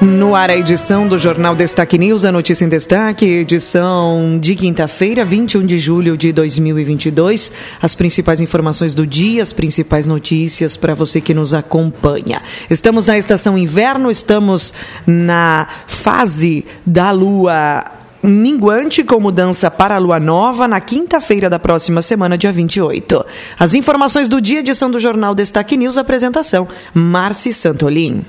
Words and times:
No 0.00 0.34
ar, 0.34 0.50
a 0.50 0.56
edição 0.56 1.06
do 1.06 1.18
Jornal 1.18 1.54
Destaque 1.54 1.96
News, 1.96 2.24
a 2.24 2.32
notícia 2.32 2.64
em 2.64 2.68
destaque, 2.68 3.24
edição 3.26 4.38
de 4.40 4.54
quinta-feira, 4.56 5.24
21 5.24 5.62
de 5.62 5.78
julho 5.78 6.16
de 6.16 6.32
2022. 6.32 7.52
As 7.80 7.94
principais 7.94 8.40
informações 8.40 8.94
do 8.94 9.06
dia, 9.06 9.42
as 9.42 9.52
principais 9.52 10.06
notícias 10.06 10.76
para 10.76 10.94
você 10.94 11.20
que 11.20 11.32
nos 11.32 11.54
acompanha. 11.54 12.42
Estamos 12.68 13.06
na 13.06 13.16
estação 13.16 13.56
inverno, 13.56 14.10
estamos 14.10 14.74
na 15.06 15.68
fase 15.86 16.66
da 16.84 17.10
lua 17.10 17.84
minguante 18.22 19.04
com 19.04 19.20
mudança 19.20 19.70
para 19.70 19.96
a 19.96 19.98
lua 19.98 20.18
nova 20.18 20.66
na 20.66 20.80
quinta-feira 20.80 21.48
da 21.48 21.58
próxima 21.58 22.02
semana, 22.02 22.36
dia 22.36 22.52
28. 22.52 23.24
As 23.58 23.74
informações 23.74 24.28
do 24.28 24.40
dia, 24.40 24.60
edição 24.60 24.90
do 24.90 24.98
Jornal 24.98 25.34
Destaque 25.34 25.76
News, 25.76 25.96
apresentação, 25.96 26.66
Marci 26.92 27.52
Santolin. 27.52 28.24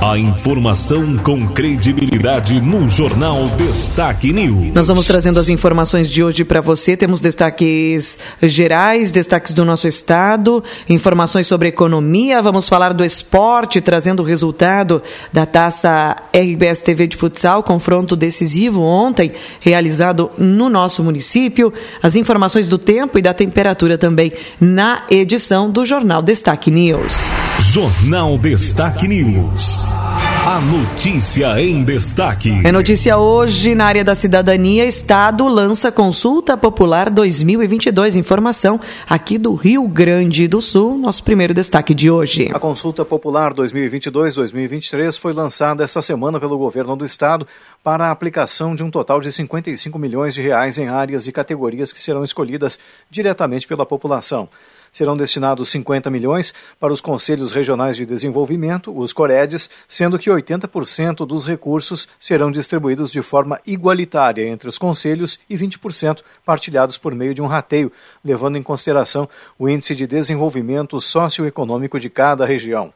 A 0.00 0.18
informação 0.18 1.16
com 1.18 1.48
credibilidade 1.48 2.60
no 2.60 2.88
Jornal 2.88 3.46
Destaque 3.56 4.32
News. 4.32 4.72
Nós 4.74 4.88
vamos 4.88 5.06
trazendo 5.06 5.40
as 5.40 5.48
informações 5.48 6.08
de 6.08 6.22
hoje 6.22 6.44
para 6.44 6.60
você. 6.60 6.96
Temos 6.96 7.20
destaques 7.20 8.18
gerais, 8.42 9.10
destaques 9.10 9.52
do 9.52 9.64
nosso 9.64 9.88
estado, 9.88 10.62
informações 10.88 11.46
sobre 11.46 11.68
economia. 11.68 12.42
Vamos 12.42 12.68
falar 12.68 12.92
do 12.92 13.04
esporte, 13.04 13.80
trazendo 13.80 14.22
o 14.22 14.24
resultado 14.24 15.02
da 15.32 15.46
taça 15.46 16.14
RBS 16.32 16.82
TV 16.82 17.06
de 17.06 17.16
futsal, 17.16 17.62
confronto 17.62 18.14
decisivo 18.14 18.82
ontem, 18.82 19.32
realizado 19.60 20.30
no 20.38 20.68
nosso 20.68 21.02
município. 21.02 21.72
As 22.02 22.14
informações 22.14 22.68
do 22.68 22.78
tempo 22.78 23.18
e 23.18 23.22
da 23.22 23.34
temperatura 23.34 23.98
também 23.98 24.32
na 24.60 25.04
edição 25.10 25.70
do 25.70 25.84
Jornal 25.84 26.22
Destaque 26.22 26.70
News. 26.70 27.14
Jornal 27.58 28.38
Destaque 28.38 29.08
News. 29.08 29.85
A 29.94 30.60
notícia 30.60 31.60
em 31.60 31.84
destaque. 31.84 32.50
É 32.64 32.70
notícia 32.70 33.18
hoje 33.18 33.74
na 33.74 33.86
área 33.86 34.04
da 34.04 34.14
cidadania. 34.14 34.84
Estado 34.84 35.46
lança 35.48 35.92
consulta 35.92 36.56
popular 36.56 37.10
2022. 37.10 38.16
Informação 38.16 38.80
aqui 39.08 39.38
do 39.38 39.54
Rio 39.54 39.86
Grande 39.88 40.48
do 40.48 40.60
Sul. 40.60 40.96
Nosso 40.96 41.22
primeiro 41.22 41.52
destaque 41.52 41.94
de 41.94 42.10
hoje. 42.10 42.48
A 42.52 42.58
consulta 42.58 43.04
popular 43.04 43.52
2022-2023 43.54 45.18
foi 45.18 45.32
lançada 45.32 45.84
esta 45.84 46.00
semana 46.00 46.40
pelo 46.40 46.56
governo 46.56 46.96
do 46.96 47.04
estado 47.04 47.46
para 47.82 48.06
a 48.06 48.10
aplicação 48.10 48.74
de 48.74 48.82
um 48.82 48.90
total 48.90 49.20
de 49.20 49.30
55 49.32 49.98
milhões 49.98 50.34
de 50.34 50.42
reais 50.42 50.78
em 50.78 50.88
áreas 50.88 51.26
e 51.26 51.32
categorias 51.32 51.92
que 51.92 52.00
serão 52.00 52.24
escolhidas 52.24 52.78
diretamente 53.10 53.66
pela 53.66 53.84
população 53.84 54.48
serão 54.96 55.14
destinados 55.14 55.68
50 55.68 56.08
milhões 56.08 56.54
para 56.80 56.90
os 56.90 57.02
Conselhos 57.02 57.52
Regionais 57.52 57.98
de 57.98 58.06
Desenvolvimento, 58.06 58.98
os 58.98 59.12
COREDES, 59.12 59.68
sendo 59.86 60.18
que 60.18 60.30
80% 60.30 61.26
dos 61.26 61.46
recursos 61.46 62.08
serão 62.18 62.50
distribuídos 62.50 63.12
de 63.12 63.20
forma 63.20 63.60
igualitária 63.66 64.48
entre 64.48 64.70
os 64.70 64.78
conselhos 64.78 65.38
e 65.50 65.54
20% 65.54 66.22
partilhados 66.46 66.96
por 66.96 67.14
meio 67.14 67.34
de 67.34 67.42
um 67.42 67.46
rateio, 67.46 67.92
levando 68.24 68.56
em 68.56 68.62
consideração 68.62 69.28
o 69.58 69.68
índice 69.68 69.94
de 69.94 70.06
desenvolvimento 70.06 70.98
socioeconômico 70.98 72.00
de 72.00 72.08
cada 72.08 72.46
região. 72.46 72.90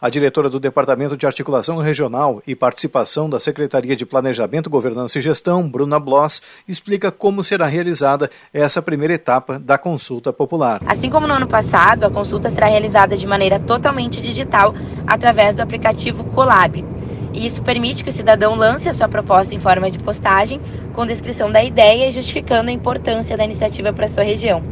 A 0.00 0.10
diretora 0.10 0.50
do 0.50 0.58
Departamento 0.58 1.16
de 1.16 1.26
Articulação 1.26 1.78
Regional 1.78 2.42
e 2.46 2.54
Participação 2.54 3.30
da 3.30 3.38
Secretaria 3.38 3.94
de 3.94 4.04
Planejamento, 4.04 4.68
Governança 4.68 5.18
e 5.18 5.22
Gestão, 5.22 5.68
Bruna 5.68 5.98
Bloss, 6.00 6.42
explica 6.66 7.12
como 7.12 7.44
será 7.44 7.66
realizada 7.66 8.30
essa 8.52 8.82
primeira 8.82 9.14
etapa 9.14 9.58
da 9.58 9.78
consulta 9.78 10.32
popular. 10.32 10.82
Assim 10.86 11.08
como 11.08 11.26
no 11.26 11.34
ano 11.34 11.46
passado, 11.46 12.04
a 12.04 12.10
consulta 12.10 12.50
será 12.50 12.66
realizada 12.66 13.16
de 13.16 13.26
maneira 13.26 13.60
totalmente 13.60 14.20
digital 14.20 14.74
através 15.06 15.56
do 15.56 15.62
aplicativo 15.62 16.24
Colab. 16.24 16.84
E 17.32 17.46
isso 17.46 17.62
permite 17.62 18.04
que 18.04 18.10
o 18.10 18.12
cidadão 18.12 18.54
lance 18.54 18.88
a 18.88 18.92
sua 18.92 19.08
proposta 19.08 19.54
em 19.54 19.60
forma 19.60 19.90
de 19.90 19.98
postagem, 19.98 20.60
com 20.92 21.06
descrição 21.06 21.50
da 21.50 21.62
ideia 21.62 22.08
e 22.08 22.12
justificando 22.12 22.70
a 22.70 22.72
importância 22.72 23.36
da 23.36 23.44
iniciativa 23.44 23.92
para 23.92 24.06
a 24.06 24.08
sua 24.08 24.22
região. 24.22 24.62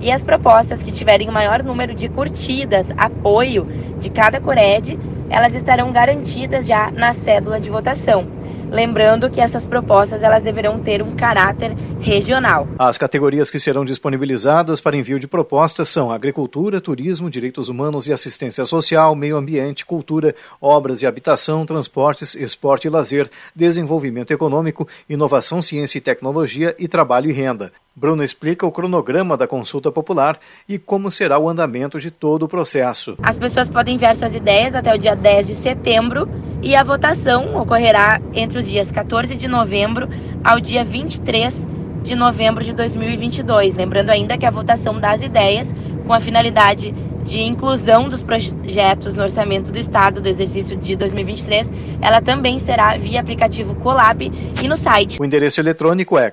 E 0.00 0.10
as 0.10 0.24
propostas 0.24 0.82
que 0.82 0.90
tiverem 0.90 1.28
o 1.28 1.32
maior 1.32 1.62
número 1.62 1.94
de 1.94 2.08
curtidas, 2.08 2.90
apoio 2.96 3.68
de 4.00 4.10
cada 4.10 4.40
Cored, 4.40 4.98
elas 5.28 5.54
estarão 5.54 5.92
garantidas 5.92 6.66
já 6.66 6.90
na 6.90 7.12
cédula 7.12 7.60
de 7.60 7.70
votação. 7.70 8.26
Lembrando 8.70 9.30
que 9.30 9.40
essas 9.40 9.66
propostas 9.66 10.22
elas 10.22 10.42
deverão 10.42 10.78
ter 10.80 11.02
um 11.02 11.14
caráter 11.14 11.76
regional. 12.00 12.66
As 12.78 12.98
categorias 12.98 13.50
que 13.50 13.58
serão 13.58 13.84
disponibilizadas 13.84 14.80
para 14.80 14.96
envio 14.96 15.20
de 15.20 15.26
propostas 15.26 15.88
são 15.88 16.10
agricultura, 16.10 16.80
turismo, 16.80 17.30
direitos 17.30 17.68
humanos 17.68 18.06
e 18.06 18.12
assistência 18.12 18.64
social, 18.64 19.14
meio 19.14 19.36
ambiente, 19.36 19.84
cultura, 19.84 20.34
obras 20.60 21.02
e 21.02 21.06
habitação, 21.06 21.66
transportes, 21.66 22.34
esporte 22.34 22.86
e 22.86 22.90
lazer, 22.90 23.30
desenvolvimento 23.54 24.32
econômico, 24.32 24.88
inovação, 25.08 25.60
ciência 25.60 25.98
e 25.98 26.00
tecnologia 26.00 26.74
e 26.78 26.88
trabalho 26.88 27.30
e 27.30 27.32
renda. 27.32 27.72
Bruno 27.94 28.24
explica 28.24 28.66
o 28.66 28.72
cronograma 28.72 29.36
da 29.36 29.46
consulta 29.46 29.90
popular 29.92 30.38
e 30.68 30.78
como 30.78 31.10
será 31.10 31.38
o 31.38 31.48
andamento 31.48 31.98
de 31.98 32.10
todo 32.10 32.44
o 32.44 32.48
processo. 32.48 33.16
As 33.22 33.36
pessoas 33.36 33.68
podem 33.68 33.96
enviar 33.96 34.14
suas 34.14 34.34
ideias 34.34 34.74
até 34.74 34.94
o 34.94 34.98
dia 34.98 35.14
10 35.14 35.48
de 35.48 35.54
setembro 35.54 36.28
e 36.62 36.74
a 36.74 36.82
votação 36.82 37.56
ocorrerá 37.60 38.20
entre 38.32 38.58
os 38.58 38.66
dias 38.66 38.90
14 38.90 39.34
de 39.34 39.48
novembro 39.48 40.08
ao 40.42 40.60
dia 40.60 40.84
23 40.84 41.66
de 42.02 42.14
novembro 42.14 42.64
de 42.64 42.72
2022. 42.72 43.74
Lembrando 43.74 44.10
ainda 44.10 44.38
que 44.38 44.46
a 44.46 44.50
votação 44.50 44.98
das 44.98 45.22
ideias, 45.22 45.74
com 46.06 46.12
a 46.12 46.20
finalidade 46.20 46.94
de 47.24 47.40
inclusão 47.40 48.08
dos 48.08 48.22
projetos 48.22 49.14
no 49.14 49.22
orçamento 49.22 49.70
do 49.70 49.78
Estado 49.78 50.20
do 50.20 50.28
exercício 50.28 50.76
de 50.76 50.96
2023, 50.96 51.70
ela 52.00 52.20
também 52.20 52.58
será 52.58 52.96
via 52.96 53.20
aplicativo 53.20 53.74
Colab 53.76 54.30
e 54.62 54.68
no 54.68 54.76
site. 54.76 55.20
O 55.20 55.24
endereço 55.24 55.60
eletrônico 55.60 56.18
é 56.18 56.30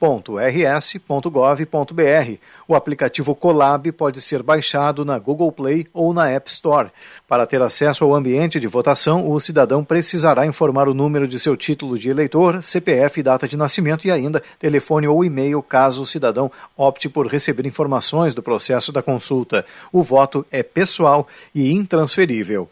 consultapopular.rs.gov.br. 0.00 2.38
O 2.66 2.74
aplicativo 2.74 3.34
Colab 3.34 3.92
pode 3.92 4.22
ser 4.22 4.42
baixado 4.42 5.04
na 5.04 5.18
Google 5.18 5.52
Play 5.52 5.86
ou 5.92 6.14
na 6.14 6.30
App 6.30 6.50
Store. 6.50 6.88
Para 7.28 7.46
ter 7.46 7.60
acesso 7.60 8.02
ao 8.02 8.14
ambiente 8.14 8.58
de 8.58 8.66
votação, 8.66 9.30
o 9.30 9.38
cidadão 9.38 9.84
precisará 9.84 10.46
informar 10.46 10.88
o 10.88 10.94
número 10.94 11.28
de 11.28 11.38
seu 11.38 11.54
título 11.56 11.98
de 11.98 12.08
eleitor, 12.08 12.62
CPF, 12.62 13.22
data 13.22 13.46
de 13.46 13.58
nascimento 13.58 14.06
e 14.06 14.10
ainda 14.10 14.42
telefone 14.58 15.06
ou 15.06 15.22
e-mail 15.22 15.62
caso 15.62 16.02
o 16.02 16.06
cidadão 16.06 16.50
opte 16.76 17.08
por 17.08 17.26
receber 17.26 17.66
informações 17.66 18.34
do 18.34 18.42
processo 18.42 18.90
da 18.90 19.02
consulta. 19.02 19.66
O 19.92 20.02
voto 20.02 20.46
é 20.50 20.62
pessoal 20.62 21.28
e 21.54 21.70
intransferível. 21.70 22.68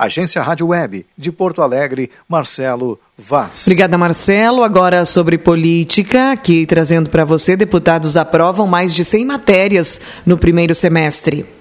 Agência 0.00 0.42
Rádio 0.42 0.68
Web, 0.68 1.04
de 1.16 1.30
Porto 1.30 1.60
Alegre, 1.60 2.10
Marcelo 2.26 2.98
Vaz. 3.18 3.66
Obrigada, 3.66 3.98
Marcelo. 3.98 4.64
Agora 4.64 5.04
sobre 5.04 5.36
política, 5.36 6.32
aqui 6.32 6.64
trazendo 6.64 7.10
para 7.10 7.24
você, 7.24 7.54
deputados 7.54 8.16
aprovam 8.16 8.66
mais 8.66 8.94
de 8.94 9.04
100 9.04 9.26
matérias 9.26 10.00
no 10.24 10.38
primeiro 10.38 10.74
semestre. 10.74 11.59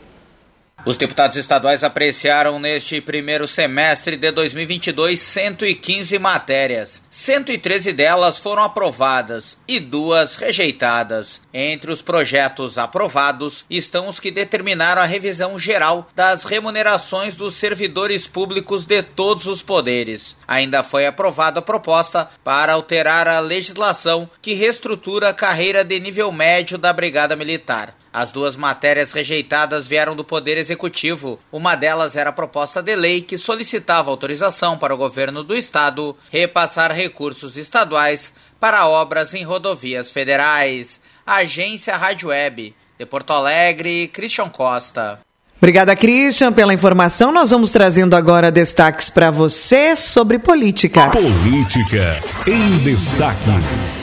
Os 0.86 0.96
deputados 0.96 1.36
estaduais 1.36 1.84
apreciaram 1.84 2.58
neste 2.58 3.02
primeiro 3.02 3.46
semestre 3.46 4.16
de 4.16 4.32
2022 4.32 5.20
115 5.20 6.18
matérias. 6.18 7.04
113 7.10 7.92
delas 7.92 8.40
foram 8.40 8.64
aprovadas 8.64 9.58
e 9.68 9.78
duas 9.78 10.38
rejeitadas. 10.38 11.42
Entre 11.54 11.92
os 11.92 12.02
projetos 12.02 12.78
aprovados 12.78 13.66
estão 13.70 14.08
os 14.08 14.22
que 14.22 14.32
determinaram 14.32 15.02
a 15.02 15.06
revisão 15.06 15.60
geral 15.60 16.08
das 16.16 16.46
remunerações 16.46 17.36
dos 17.36 17.56
servidores 17.56 18.26
públicos 18.26 18.86
de 18.86 19.04
todos 19.04 19.48
os 19.48 19.62
poderes. 19.62 20.36
Ainda 20.50 20.82
foi 20.82 21.06
aprovada 21.06 21.60
a 21.60 21.62
proposta 21.62 22.28
para 22.44 22.74
alterar 22.74 23.28
a 23.28 23.40
legislação 23.40 24.28
que 24.42 24.56
reestrutura 24.56 25.30
a 25.30 25.34
carreira 25.34 25.84
de 25.84 26.00
nível 26.00 26.32
médio 26.32 26.76
da 26.76 26.92
Brigada 26.92 27.36
Militar. 27.36 27.96
As 28.12 28.32
duas 28.32 28.56
matérias 28.56 29.14
rejeitadas 29.14 29.88
vieram 29.88 30.16
do 30.16 30.24
Poder 30.24 30.58
Executivo. 30.58 31.40
Uma 31.52 31.76
delas 31.76 32.16
era 32.16 32.32
a 32.32 32.34
proposta 32.34 32.82
de 32.82 32.96
lei 32.96 33.22
que 33.22 33.38
solicitava 33.38 34.10
autorização 34.10 34.76
para 34.76 34.96
o 34.96 34.98
governo 34.98 35.44
do 35.44 35.56
estado 35.56 36.18
repassar 36.32 36.92
recursos 36.94 37.56
estaduais 37.56 38.34
para 38.60 38.88
obras 38.88 39.36
em 39.36 39.44
rodovias 39.44 40.10
federais. 40.10 41.00
Agência 41.28 41.96
Rádio 41.96 42.30
Web, 42.30 42.76
de 42.98 43.06
Porto 43.06 43.34
Alegre, 43.34 44.08
Christian 44.08 44.50
Costa. 44.50 45.20
Obrigada, 45.62 45.94
Christian, 45.94 46.54
pela 46.54 46.74
informação. 46.74 47.34
Nós 47.34 47.52
vamos 47.52 47.70
trazendo 47.70 48.16
agora 48.16 48.50
destaques 48.50 49.10
para 49.10 49.30
você 49.30 49.94
sobre 49.94 50.40
política. 50.40 51.10
Política 51.10 52.18
em 52.48 52.78
destaque. 52.78 53.50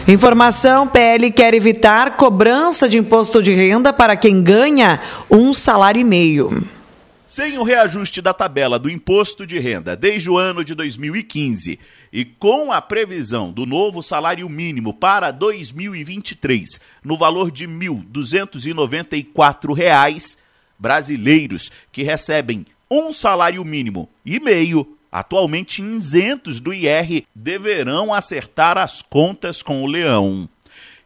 Informação: 0.07 0.87
PL 0.87 1.31
quer 1.31 1.55
evitar 1.55 2.19
cobrança 2.19 2.87
de 2.87 2.99
imposto 2.99 3.43
de 3.43 3.55
renda 3.55 3.91
para 3.91 4.19
quem 4.19 4.43
ganha 4.43 5.01
um 5.31 5.55
salário 5.55 5.99
e 5.99 6.05
meio. 6.05 6.63
Sem 7.27 7.57
o 7.57 7.63
reajuste 7.63 8.21
da 8.21 8.35
tabela 8.35 8.79
do 8.79 8.91
imposto 8.91 9.47
de 9.47 9.59
renda 9.59 9.97
desde 9.97 10.31
o 10.31 10.37
ano 10.37 10.63
de 10.63 10.75
2015 10.75 11.79
e 12.13 12.25
com 12.25 12.71
a 12.71 12.83
previsão 12.83 13.51
do 13.51 13.65
novo 13.65 14.03
salário 14.03 14.47
mínimo 14.47 14.93
para 14.93 15.31
2023 15.31 16.79
no 17.03 17.17
valor 17.17 17.51
de 17.51 17.65
R$ 17.65 17.73
1.294, 17.73 20.37
brasileiros 20.79 21.73
que 21.91 22.03
recebem 22.03 22.67
um 22.91 23.11
salário 23.13 23.65
mínimo 23.65 24.11
e 24.25 24.41
meio, 24.41 24.97
atualmente 25.11 25.83
isentos 25.83 26.61
do 26.61 26.73
IR, 26.73 27.25
deverão 27.35 28.15
acertar 28.15 28.79
as 28.79 29.03
contas 29.03 29.61
com 29.63 29.83
o 29.83 29.87
leão. 29.87 30.49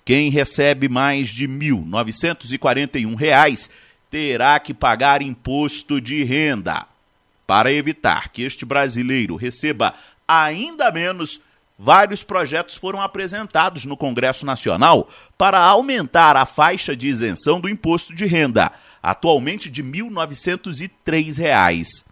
Quem 0.05 0.31
recebe 0.31 0.89
mais 0.89 1.31
de 1.31 1.47
R$ 1.47 1.53
1.941 1.53 3.71
terá 4.11 4.59
que 4.59 4.75
pagar 4.75 5.23
imposto 5.23 6.01
de 6.01 6.25
renda. 6.25 6.85
Para 7.47 7.73
evitar 7.73 8.31
que 8.31 8.43
este 8.43 8.65
brasileiro 8.65 9.37
receba 9.37 9.95
ainda 10.27 10.91
menos, 10.91 11.41
vários 11.81 12.23
projetos 12.23 12.77
foram 12.77 13.01
apresentados 13.01 13.87
no 13.87 13.97
Congresso 13.97 14.45
Nacional 14.45 15.09
para 15.39 15.59
aumentar 15.59 16.37
a 16.37 16.45
faixa 16.45 16.95
de 16.95 17.09
isenção 17.09 17.59
do 17.59 17.69
imposto 17.69 18.15
de 18.15 18.27
renda, 18.27 18.71
atualmente 19.03 19.71
de 19.71 19.81
R$ 19.81 19.91
1.903. 19.91 22.05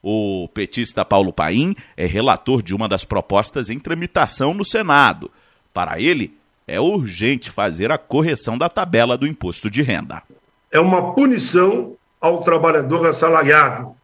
O 0.00 0.48
petista 0.54 1.04
Paulo 1.04 1.32
Paim 1.32 1.74
é 1.96 2.06
relator 2.06 2.62
de 2.62 2.72
uma 2.72 2.88
das 2.88 3.04
propostas 3.04 3.70
em 3.70 3.80
tramitação 3.80 4.54
no 4.54 4.64
Senado. 4.64 5.32
Para 5.74 6.00
ele, 6.00 6.38
é 6.64 6.78
urgente 6.78 7.50
fazer 7.50 7.90
a 7.90 7.98
correção 7.98 8.56
da 8.56 8.68
tabela 8.68 9.18
do 9.18 9.26
imposto 9.26 9.68
de 9.68 9.82
renda 9.82 10.22
é 10.70 10.80
uma 10.80 11.14
punição 11.14 11.96
ao 12.20 12.40
trabalhador 12.40 13.06
assalariado, 13.06 13.94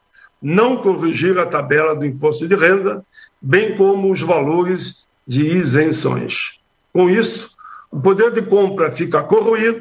não 0.41 0.79
corrigir 0.79 1.39
a 1.39 1.47
tabela 1.47 1.95
do 1.95 2.07
imposto 2.07 2.47
de 2.47 2.55
renda, 2.55 3.05
bem 3.41 3.77
como 3.77 4.11
os 4.11 4.23
valores 4.23 5.07
de 5.27 5.47
isenções. 5.47 6.53
Com 6.93 7.09
isso, 7.09 7.51
o 7.91 8.01
poder 8.01 8.33
de 8.33 8.43
compra 8.43 8.93
fica 8.93 9.23
corroído. 9.23 9.81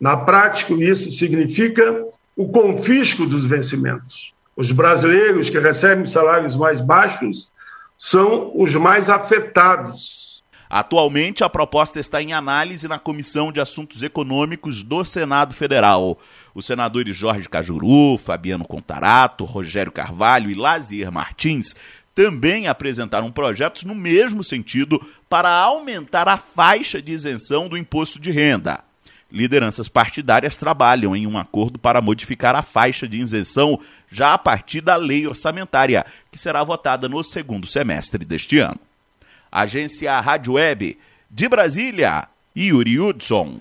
Na 0.00 0.16
prática, 0.16 0.74
isso 0.74 1.10
significa 1.10 2.04
o 2.36 2.48
confisco 2.48 3.26
dos 3.26 3.46
vencimentos. 3.46 4.34
Os 4.56 4.72
brasileiros 4.72 5.50
que 5.50 5.58
recebem 5.58 6.06
salários 6.06 6.56
mais 6.56 6.80
baixos 6.80 7.50
são 7.98 8.52
os 8.54 8.74
mais 8.74 9.08
afetados 9.08 10.36
Atualmente, 10.68 11.44
a 11.44 11.48
proposta 11.48 12.00
está 12.00 12.20
em 12.20 12.32
análise 12.32 12.88
na 12.88 12.98
Comissão 12.98 13.52
de 13.52 13.60
Assuntos 13.60 14.02
Econômicos 14.02 14.82
do 14.82 15.04
Senado 15.04 15.54
Federal. 15.54 16.18
Os 16.54 16.66
senadores 16.66 17.16
Jorge 17.16 17.48
Cajuru, 17.48 18.18
Fabiano 18.18 18.66
Contarato, 18.66 19.44
Rogério 19.44 19.92
Carvalho 19.92 20.50
e 20.50 20.54
Lazier 20.54 21.12
Martins 21.12 21.74
também 22.16 22.66
apresentaram 22.66 23.30
projetos 23.30 23.84
no 23.84 23.94
mesmo 23.94 24.42
sentido 24.42 24.98
para 25.28 25.50
aumentar 25.50 26.26
a 26.26 26.38
faixa 26.38 27.00
de 27.02 27.12
isenção 27.12 27.68
do 27.68 27.76
imposto 27.76 28.18
de 28.18 28.30
renda. 28.30 28.82
Lideranças 29.30 29.86
partidárias 29.86 30.56
trabalham 30.56 31.14
em 31.14 31.26
um 31.26 31.36
acordo 31.36 31.78
para 31.78 32.00
modificar 32.00 32.56
a 32.56 32.62
faixa 32.62 33.06
de 33.06 33.20
isenção 33.20 33.78
já 34.10 34.32
a 34.32 34.38
partir 34.38 34.80
da 34.80 34.96
lei 34.96 35.26
orçamentária, 35.26 36.06
que 36.32 36.38
será 36.38 36.64
votada 36.64 37.06
no 37.06 37.22
segundo 37.22 37.66
semestre 37.66 38.24
deste 38.24 38.58
ano. 38.60 38.80
Agência 39.52 40.18
Rádio 40.18 40.54
Web 40.54 40.98
de 41.30 41.48
Brasília, 41.50 42.28
Yuri 42.56 42.98
Hudson. 42.98 43.60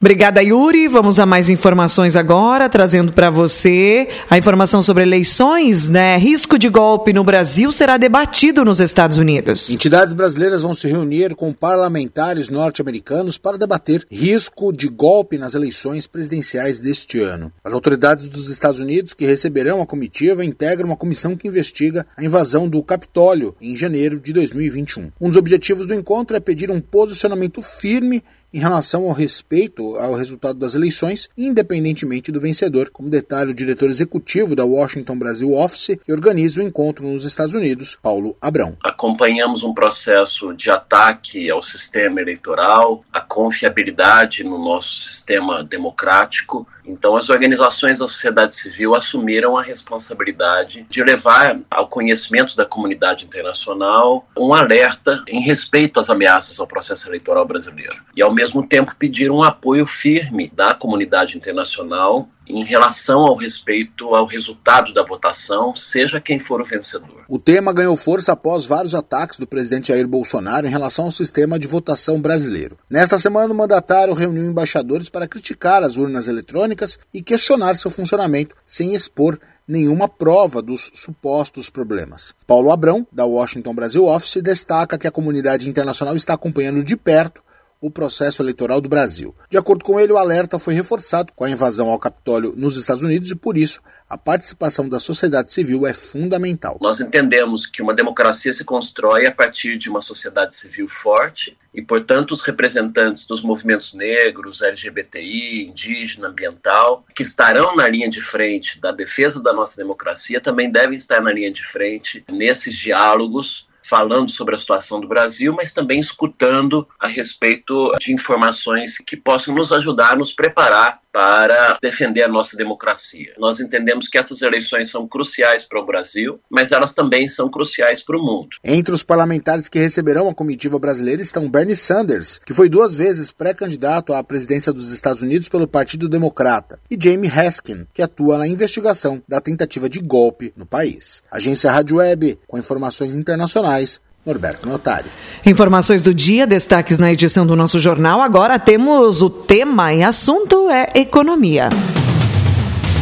Obrigada, 0.00 0.40
Yuri. 0.40 0.86
Vamos 0.86 1.18
a 1.18 1.26
mais 1.26 1.48
informações 1.48 2.14
agora, 2.14 2.68
trazendo 2.68 3.12
para 3.12 3.30
você 3.30 4.08
a 4.30 4.38
informação 4.38 4.80
sobre 4.80 5.02
eleições, 5.02 5.88
né? 5.88 6.16
Risco 6.16 6.56
de 6.56 6.68
golpe 6.68 7.12
no 7.12 7.24
Brasil 7.24 7.72
será 7.72 7.96
debatido 7.96 8.64
nos 8.64 8.78
Estados 8.78 9.16
Unidos. 9.16 9.68
Entidades 9.70 10.14
brasileiras 10.14 10.62
vão 10.62 10.72
se 10.72 10.86
reunir 10.86 11.34
com 11.34 11.52
parlamentares 11.52 12.48
norte-americanos 12.48 13.38
para 13.38 13.58
debater 13.58 14.06
risco 14.08 14.72
de 14.72 14.86
golpe 14.86 15.36
nas 15.36 15.54
eleições 15.54 16.06
presidenciais 16.06 16.78
deste 16.78 17.20
ano. 17.20 17.52
As 17.64 17.72
autoridades 17.72 18.28
dos 18.28 18.50
Estados 18.50 18.78
Unidos 18.78 19.14
que 19.14 19.26
receberão 19.26 19.82
a 19.82 19.86
comitiva 19.86 20.44
integram 20.44 20.90
uma 20.90 20.96
comissão 20.96 21.34
que 21.34 21.48
investiga 21.48 22.06
a 22.16 22.22
invasão 22.22 22.68
do 22.68 22.80
Capitólio 22.84 23.56
em 23.60 23.74
janeiro 23.74 24.20
de 24.20 24.32
2021. 24.32 25.10
Um 25.20 25.26
dos 25.26 25.36
objetivos 25.36 25.88
do 25.88 25.94
encontro 25.94 26.36
é 26.36 26.40
pedir 26.40 26.70
um 26.70 26.80
posicionamento 26.80 27.60
firme 27.60 28.22
em 28.52 28.58
relação 28.58 29.04
ao 29.04 29.12
respeito 29.12 29.96
ao 29.96 30.14
resultado 30.14 30.58
das 30.58 30.74
eleições, 30.74 31.28
independentemente 31.36 32.32
do 32.32 32.40
vencedor, 32.40 32.90
como 32.90 33.10
detalha 33.10 33.50
o 33.50 33.54
diretor 33.54 33.90
executivo 33.90 34.56
da 34.56 34.64
Washington 34.64 35.18
Brasil 35.18 35.54
Office, 35.54 35.98
que 36.04 36.12
organiza 36.12 36.60
o 36.60 36.62
encontro 36.62 37.06
nos 37.06 37.24
Estados 37.24 37.54
Unidos, 37.54 37.98
Paulo 38.00 38.36
Abrão. 38.40 38.76
Acompanhamos 38.82 39.62
um 39.62 39.74
processo 39.74 40.54
de 40.54 40.70
ataque 40.70 41.50
ao 41.50 41.62
sistema 41.62 42.20
eleitoral, 42.20 43.04
a 43.12 43.20
confiabilidade 43.20 44.42
no 44.44 44.58
nosso 44.58 44.96
sistema 44.98 45.62
democrático 45.62 46.66
então, 46.88 47.16
as 47.16 47.28
organizações 47.28 47.98
da 47.98 48.08
sociedade 48.08 48.54
civil 48.54 48.94
assumiram 48.94 49.56
a 49.58 49.62
responsabilidade 49.62 50.86
de 50.88 51.04
levar 51.04 51.60
ao 51.70 51.86
conhecimento 51.86 52.56
da 52.56 52.64
comunidade 52.64 53.26
internacional 53.26 54.26
um 54.36 54.54
alerta 54.54 55.22
em 55.28 55.40
respeito 55.40 56.00
às 56.00 56.08
ameaças 56.08 56.58
ao 56.58 56.66
processo 56.66 57.08
eleitoral 57.08 57.44
brasileiro. 57.44 57.96
E, 58.16 58.22
ao 58.22 58.32
mesmo 58.32 58.66
tempo, 58.66 58.96
pediram 58.98 59.36
um 59.36 59.42
apoio 59.42 59.84
firme 59.84 60.50
da 60.54 60.72
comunidade 60.72 61.36
internacional 61.36 62.28
em 62.48 62.64
relação 62.64 63.20
ao 63.20 63.36
respeito 63.36 64.14
ao 64.14 64.26
resultado 64.26 64.92
da 64.92 65.04
votação, 65.04 65.74
seja 65.76 66.20
quem 66.20 66.38
for 66.38 66.60
o 66.60 66.64
vencedor. 66.64 67.24
O 67.28 67.38
tema 67.38 67.72
ganhou 67.72 67.96
força 67.96 68.32
após 68.32 68.64
vários 68.64 68.94
ataques 68.94 69.38
do 69.38 69.46
presidente 69.46 69.88
Jair 69.88 70.08
Bolsonaro 70.08 70.66
em 70.66 70.70
relação 70.70 71.06
ao 71.06 71.12
sistema 71.12 71.58
de 71.58 71.66
votação 71.66 72.20
brasileiro. 72.20 72.78
Nesta 72.88 73.18
semana, 73.18 73.52
o 73.52 73.56
mandatário 73.56 74.14
reuniu 74.14 74.44
embaixadores 74.44 75.08
para 75.08 75.28
criticar 75.28 75.82
as 75.82 75.96
urnas 75.96 76.28
eletrônicas 76.28 76.98
e 77.12 77.22
questionar 77.22 77.76
seu 77.76 77.90
funcionamento 77.90 78.56
sem 78.64 78.94
expor 78.94 79.38
nenhuma 79.66 80.08
prova 80.08 80.62
dos 80.62 80.90
supostos 80.94 81.68
problemas. 81.68 82.34
Paulo 82.46 82.72
Abrão, 82.72 83.06
da 83.12 83.26
Washington 83.26 83.74
Brasil 83.74 84.06
Office, 84.06 84.40
destaca 84.42 84.96
que 84.96 85.06
a 85.06 85.10
comunidade 85.10 85.68
internacional 85.68 86.16
está 86.16 86.32
acompanhando 86.32 86.82
de 86.82 86.96
perto 86.96 87.42
o 87.80 87.90
processo 87.90 88.42
eleitoral 88.42 88.80
do 88.80 88.88
Brasil. 88.88 89.34
De 89.48 89.56
acordo 89.56 89.84
com 89.84 89.98
ele, 90.00 90.12
o 90.12 90.18
alerta 90.18 90.58
foi 90.58 90.74
reforçado 90.74 91.32
com 91.34 91.44
a 91.44 91.50
invasão 91.50 91.88
ao 91.88 91.98
Capitólio 91.98 92.54
nos 92.56 92.76
Estados 92.76 93.02
Unidos 93.02 93.30
e, 93.30 93.36
por 93.36 93.56
isso, 93.56 93.80
a 94.08 94.16
participação 94.16 94.88
da 94.88 94.98
sociedade 94.98 95.52
civil 95.52 95.86
é 95.86 95.92
fundamental. 95.92 96.78
Nós 96.80 96.98
entendemos 96.98 97.66
que 97.66 97.82
uma 97.82 97.94
democracia 97.94 98.52
se 98.52 98.64
constrói 98.64 99.26
a 99.26 99.32
partir 99.32 99.78
de 99.78 99.88
uma 99.88 100.00
sociedade 100.00 100.54
civil 100.54 100.88
forte 100.88 101.56
e, 101.72 101.82
portanto, 101.82 102.32
os 102.32 102.42
representantes 102.42 103.26
dos 103.26 103.42
movimentos 103.42 103.92
negros, 103.92 104.62
LGBTI, 104.62 105.68
indígena, 105.68 106.28
ambiental, 106.28 107.04
que 107.14 107.22
estarão 107.22 107.76
na 107.76 107.86
linha 107.86 108.08
de 108.08 108.22
frente 108.22 108.80
da 108.80 108.90
defesa 108.90 109.40
da 109.40 109.52
nossa 109.52 109.76
democracia, 109.76 110.40
também 110.40 110.70
devem 110.70 110.96
estar 110.96 111.20
na 111.20 111.30
linha 111.30 111.52
de 111.52 111.64
frente 111.64 112.24
nesses 112.30 112.76
diálogos 112.76 113.67
falando 113.88 114.30
sobre 114.30 114.54
a 114.54 114.58
situação 114.58 115.00
do 115.00 115.08
Brasil, 115.08 115.52
mas 115.52 115.72
também 115.72 115.98
escutando 115.98 116.86
a 116.98 117.08
respeito 117.08 117.94
de 117.98 118.12
informações 118.12 118.98
que 118.98 119.16
possam 119.16 119.54
nos 119.54 119.72
ajudar 119.72 120.12
a 120.12 120.16
nos 120.16 120.32
preparar 120.32 121.00
para 121.12 121.78
defender 121.82 122.22
a 122.22 122.28
nossa 122.28 122.56
democracia. 122.56 123.32
Nós 123.38 123.60
entendemos 123.60 124.08
que 124.08 124.18
essas 124.18 124.42
eleições 124.42 124.90
são 124.90 125.06
cruciais 125.06 125.64
para 125.64 125.80
o 125.80 125.86
Brasil, 125.86 126.40
mas 126.50 126.72
elas 126.72 126.94
também 126.94 127.26
são 127.28 127.50
cruciais 127.50 128.02
para 128.02 128.16
o 128.16 128.22
mundo. 128.22 128.48
Entre 128.62 128.94
os 128.94 129.02
parlamentares 129.02 129.68
que 129.68 129.78
receberão 129.78 130.28
a 130.28 130.34
comitiva 130.34 130.78
brasileira 130.78 131.22
estão 131.22 131.50
Bernie 131.50 131.76
Sanders, 131.76 132.38
que 132.38 132.54
foi 132.54 132.68
duas 132.68 132.94
vezes 132.94 133.32
pré-candidato 133.32 134.12
à 134.12 134.22
presidência 134.22 134.72
dos 134.72 134.92
Estados 134.92 135.22
Unidos 135.22 135.48
pelo 135.48 135.66
Partido 135.66 136.08
Democrata, 136.08 136.78
e 136.90 136.96
Jamie 137.00 137.30
Haskin, 137.30 137.86
que 137.92 138.02
atua 138.02 138.38
na 138.38 138.46
investigação 138.46 139.22
da 139.26 139.40
tentativa 139.40 139.88
de 139.88 140.00
golpe 140.00 140.52
no 140.56 140.66
país. 140.66 141.22
Agência 141.30 141.70
Rádio 141.70 141.96
Web, 141.96 142.38
com 142.46 142.58
informações 142.58 143.14
internacionais, 143.14 144.00
Norberto 144.28 144.68
Notário. 144.68 145.10
Informações 145.46 146.02
do 146.02 146.12
dia, 146.12 146.46
destaques 146.46 146.98
na 146.98 147.10
edição 147.10 147.46
do 147.46 147.56
nosso 147.56 147.80
jornal. 147.80 148.20
Agora 148.20 148.58
temos 148.58 149.22
o 149.22 149.30
tema 149.30 149.92
em 149.94 150.04
assunto 150.04 150.68
é 150.68 150.92
economia. 150.94 151.70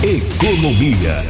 Economia. 0.05 1.25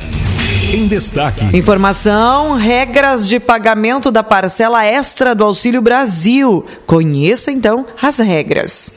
Em 0.70 0.86
destaque. 0.86 1.44
Informação: 1.56 2.56
regras 2.56 3.26
de 3.26 3.40
pagamento 3.40 4.10
da 4.10 4.22
parcela 4.22 4.84
extra 4.84 5.34
do 5.34 5.44
Auxílio 5.44 5.80
Brasil. 5.80 6.66
Conheça 6.86 7.50
então 7.50 7.86
as 8.00 8.18
regras. 8.18 8.92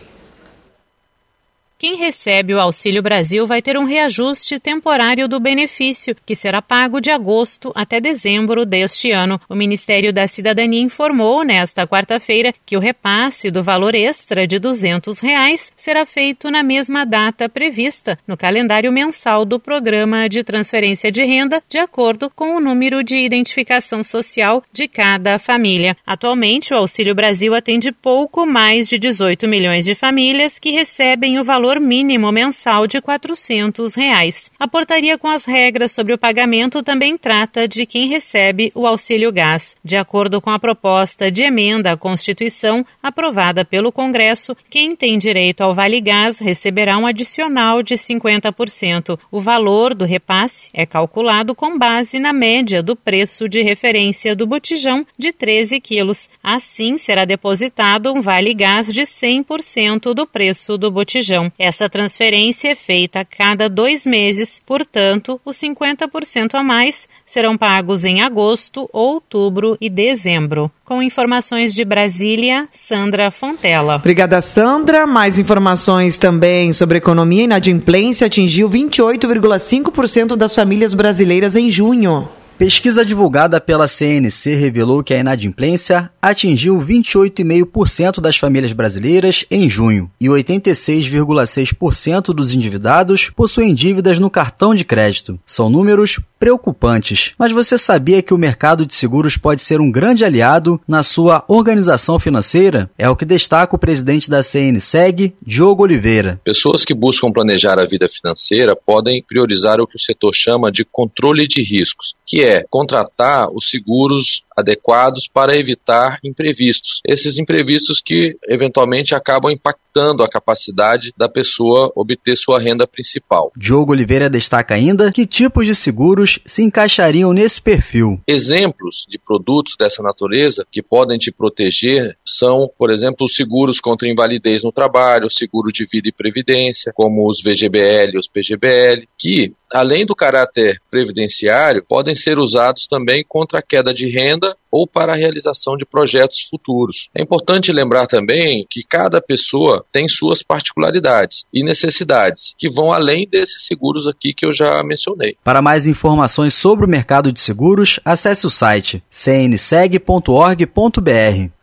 Quem 1.80 1.96
recebe 1.96 2.54
o 2.54 2.60
Auxílio 2.60 3.02
Brasil 3.02 3.48
vai 3.48 3.62
ter 3.62 3.78
um 3.78 3.86
reajuste 3.86 4.60
temporário 4.60 5.30
do 5.30 5.40
benefício, 5.40 6.14
que 6.26 6.36
será 6.36 6.62
pago 6.62 7.00
de 7.00 7.10
agosto 7.10 7.72
até 7.74 8.02
dezembro 8.02 8.66
deste 8.66 9.12
ano. 9.12 9.40
O 9.48 9.56
Ministério 9.56 10.12
da 10.12 10.28
Cidadania 10.28 10.82
informou 10.82 11.42
nesta 11.46 11.88
quarta-feira 11.88 12.54
que 12.66 12.76
o 12.76 12.82
repasse 12.82 13.50
do 13.50 13.64
valor 13.64 13.96
extra 13.96 14.46
de 14.46 14.60
200 14.60 15.22
reais 15.22 15.72
será 15.74 16.06
feito 16.06 16.52
na 16.52 16.62
mesma 16.64 17.06
data 17.06 17.48
prevista 17.48 18.20
no 18.28 18.36
calendário 18.36 18.92
mensal 18.92 19.46
do 19.46 19.58
Programa 19.58 20.28
de 20.28 20.44
Transferência 20.44 21.10
de 21.10 21.24
Renda, 21.24 21.64
de 21.70 21.78
acordo 21.78 22.30
com 22.30 22.58
o 22.58 22.60
número 22.60 23.02
de 23.06 23.16
identificação 23.16 24.04
social 24.04 24.62
de 24.74 24.86
cada 24.86 25.40
família. 25.40 25.96
Atualmente, 26.06 26.74
o 26.74 26.78
Auxílio 26.78 27.16
Brasil 27.16 27.56
atende 27.56 27.94
pouco 27.94 28.46
mais 28.46 28.86
de 28.86 29.00
18 29.00 29.48
milhões 29.48 29.86
de 29.86 29.96
famílias 29.96 30.60
que 30.60 30.72
recebem 30.72 31.40
o 31.40 31.44
valor 31.46 31.69
mínimo 31.78 32.32
mensal 32.32 32.88
de 32.88 33.02
400 33.02 33.96
reais. 33.96 34.50
A 34.58 34.66
portaria 34.66 35.18
com 35.18 35.28
as 35.28 35.44
regras 35.44 35.92
sobre 35.92 36.14
o 36.14 36.18
pagamento 36.18 36.82
também 36.82 37.18
trata 37.18 37.68
de 37.68 37.86
quem 37.86 38.08
recebe 38.08 38.72
o 38.74 38.88
auxílio 38.88 39.30
gás. 39.30 39.76
De 39.84 39.98
acordo 39.98 40.40
com 40.40 40.52
a 40.52 40.58
proposta 40.58 41.30
de 41.30 41.42
emenda 41.42 41.92
à 41.92 41.98
Constituição 41.98 42.86
aprovada 43.04 43.66
pelo 43.66 43.92
Congresso, 43.92 44.56
quem 44.70 44.96
tem 44.96 45.18
direito 45.18 45.62
ao 45.62 45.76
Vale 45.76 46.00
Gás 46.00 46.40
receberá 46.40 46.98
um 46.98 47.06
adicional 47.06 47.84
de 47.84 47.96
50%. 47.96 49.20
O 49.30 49.42
valor 49.42 49.94
do 49.94 50.06
repasse 50.06 50.70
é 50.74 50.86
calculado 50.86 51.54
com 51.54 51.78
base 51.78 52.20
na 52.20 52.32
média 52.32 52.82
do 52.82 52.96
preço 52.96 53.50
de 53.50 53.62
referência 53.62 54.36
do 54.36 54.48
botijão 54.48 55.06
de 55.18 55.34
13 55.34 55.82
quilos. 55.82 56.30
Assim, 56.42 56.98
será 56.98 57.26
depositado 57.26 58.14
um 58.14 58.22
Vale 58.22 58.54
Gás 58.54 58.94
de 58.94 59.02
100% 59.02 60.14
do 60.14 60.26
preço 60.26 60.78
do 60.78 60.92
botijão. 60.92 61.52
Essa 61.60 61.90
transferência 61.90 62.70
é 62.70 62.76
feita 62.76 63.20
a 63.20 63.26
cada 63.26 63.68
dois 63.68 64.06
meses, 64.06 64.62
portanto, 64.66 65.42
os 65.44 65.58
50% 65.58 66.56
a 66.56 66.64
mais 66.64 67.10
serão 67.26 67.58
pagos 67.58 68.06
em 68.06 68.22
agosto, 68.22 68.90
outubro 68.94 69.78
e 69.82 69.90
dezembro. 69.90 70.72
Com 70.86 71.04
informações 71.04 71.74
de 71.74 71.84
Brasília, 71.84 72.66
Sandra 72.72 73.30
Fontela. 73.30 73.98
Obrigada, 73.98 74.40
Sandra. 74.40 75.06
Mais 75.06 75.38
informações 75.38 76.18
também 76.18 76.72
sobre 76.72 76.98
economia. 76.98 77.44
Inadimplência 77.44 78.28
atingiu 78.28 78.70
28,5% 78.70 80.38
das 80.38 80.56
famílias 80.56 80.94
brasileiras 80.94 81.58
em 81.58 81.70
junho. 81.70 82.39
Pesquisa 82.60 83.06
divulgada 83.06 83.62
pela 83.62 83.88
CNC 83.88 84.56
revelou 84.56 85.02
que 85.02 85.14
a 85.14 85.18
inadimplência 85.18 86.12
atingiu 86.22 86.78
28,5% 86.78 88.20
das 88.20 88.36
famílias 88.36 88.74
brasileiras 88.74 89.46
em 89.50 89.70
junho 89.70 90.12
e 90.20 90.26
86,6% 90.26 92.34
dos 92.34 92.54
endividados 92.54 93.30
possuem 93.30 93.74
dívidas 93.74 94.20
no 94.20 94.30
cartão 94.30 94.76
de 94.76 94.84
crédito. 94.84 95.40
São 95.46 95.70
números 95.70 96.20
preocupantes. 96.38 97.34
Mas 97.38 97.52
você 97.52 97.78
sabia 97.78 98.22
que 98.22 98.34
o 98.34 98.38
mercado 98.38 98.86
de 98.86 98.96
seguros 98.96 99.38
pode 99.38 99.62
ser 99.62 99.80
um 99.80 99.92
grande 99.92 100.26
aliado 100.26 100.82
na 100.88 101.04
sua 101.04 101.44
organização 101.48 102.20
financeira? 102.20 102.90
É 102.98 103.10
o 103.10 103.16
que 103.16 103.26
destaca 103.26 103.76
o 103.76 103.80
presidente 103.80 104.30
da 104.30 104.42
CNSEG, 104.42 105.34
Diogo 105.46 105.84
Oliveira. 105.84 106.40
Pessoas 106.44 106.86
que 106.86 106.94
buscam 106.94 107.32
planejar 107.32 107.78
a 107.78 107.86
vida 107.86 108.08
financeira 108.10 108.76
podem 108.76 109.24
priorizar 109.28 109.82
o 109.82 109.88
que 109.88 109.98
o 109.98 110.00
setor 110.00 110.34
chama 110.34 110.72
de 110.72 110.86
controle 110.86 111.46
de 111.46 111.62
riscos, 111.62 112.16
que 112.26 112.42
é 112.42 112.49
contratar 112.70 113.50
os 113.54 113.70
seguros 113.70 114.44
adequados 114.60 115.28
para 115.32 115.56
evitar 115.56 116.20
imprevistos. 116.24 117.02
Esses 117.08 117.38
imprevistos 117.38 118.02
que 118.04 118.38
eventualmente 118.48 119.16
acabam 119.16 119.52
impactando 119.52 120.24
a 120.24 120.30
capacidade 120.30 121.14
da 121.18 121.28
pessoa 121.28 121.92
obter 121.96 122.38
sua 122.38 122.60
renda 122.60 122.88
principal. 122.88 123.52
Diogo 123.56 123.92
Oliveira 123.92 124.30
destaca 124.30 124.76
ainda 124.76 125.12
que 125.12 125.26
tipos 125.26 125.66
de 125.66 125.74
seguros 125.74 126.40
se 126.46 126.62
encaixariam 126.62 127.34
nesse 127.34 127.62
perfil. 127.62 128.22
Exemplos 128.28 129.06
de 129.10 129.18
produtos 129.18 129.76
dessa 129.78 130.04
natureza 130.04 130.66
que 130.72 130.82
podem 130.82 131.18
te 131.18 131.32
proteger 131.32 132.18
são, 132.26 132.70
por 132.78 132.92
exemplo, 132.92 133.26
os 133.26 133.36
seguros 133.36 133.80
contra 133.80 134.08
invalidez 134.08 134.64
no 134.64 134.72
trabalho, 134.72 135.32
seguro 135.32 135.72
de 135.72 135.86
vida 135.86 136.08
e 136.10 136.14
previdência, 136.14 136.92
como 136.94 137.28
os 137.28 137.42
VGBL 137.42 138.14
e 138.14 138.18
os 138.18 138.28
PGBL, 138.28 139.08
que 139.18 139.54
além 139.72 140.06
do 140.06 140.16
caráter 140.16 140.82
previdenciário, 140.90 141.86
podem 141.88 142.16
ser 142.16 142.40
usados 142.40 142.88
também 142.88 143.24
contra 143.28 143.60
a 143.60 143.62
queda 143.62 143.94
de 143.94 144.10
renda 144.10 144.49
ou 144.72 144.88
para 144.88 145.14
a 145.14 145.16
realização 145.16 145.76
de 145.76 145.86
projetos 145.86 146.42
futuros. 146.50 147.10
É 147.16 147.22
importante 147.22 147.72
lembrar 147.72 148.08
também 148.08 148.66
que 148.70 148.84
cada 148.84 149.22
pessoa 149.22 149.84
tem 149.92 150.08
suas 150.08 150.44
particularidades 150.44 151.46
e 151.54 151.64
necessidades 151.64 152.54
que 152.58 152.70
vão 152.70 152.92
além 152.92 153.28
desses 153.28 153.66
seguros 153.66 154.08
aqui 154.08 154.34
que 154.34 154.46
eu 154.46 154.54
já 154.54 154.82
mencionei. 154.84 155.36
Para 155.44 155.62
mais 155.62 155.88
informações 155.88 156.54
sobre 156.54 156.86
o 156.86 156.90
mercado 156.90 157.32
de 157.32 157.40
seguros, 157.40 158.00
acesse 158.06 158.46
o 158.46 158.50
site 158.50 159.04
cnseg.org.br. 159.10 160.70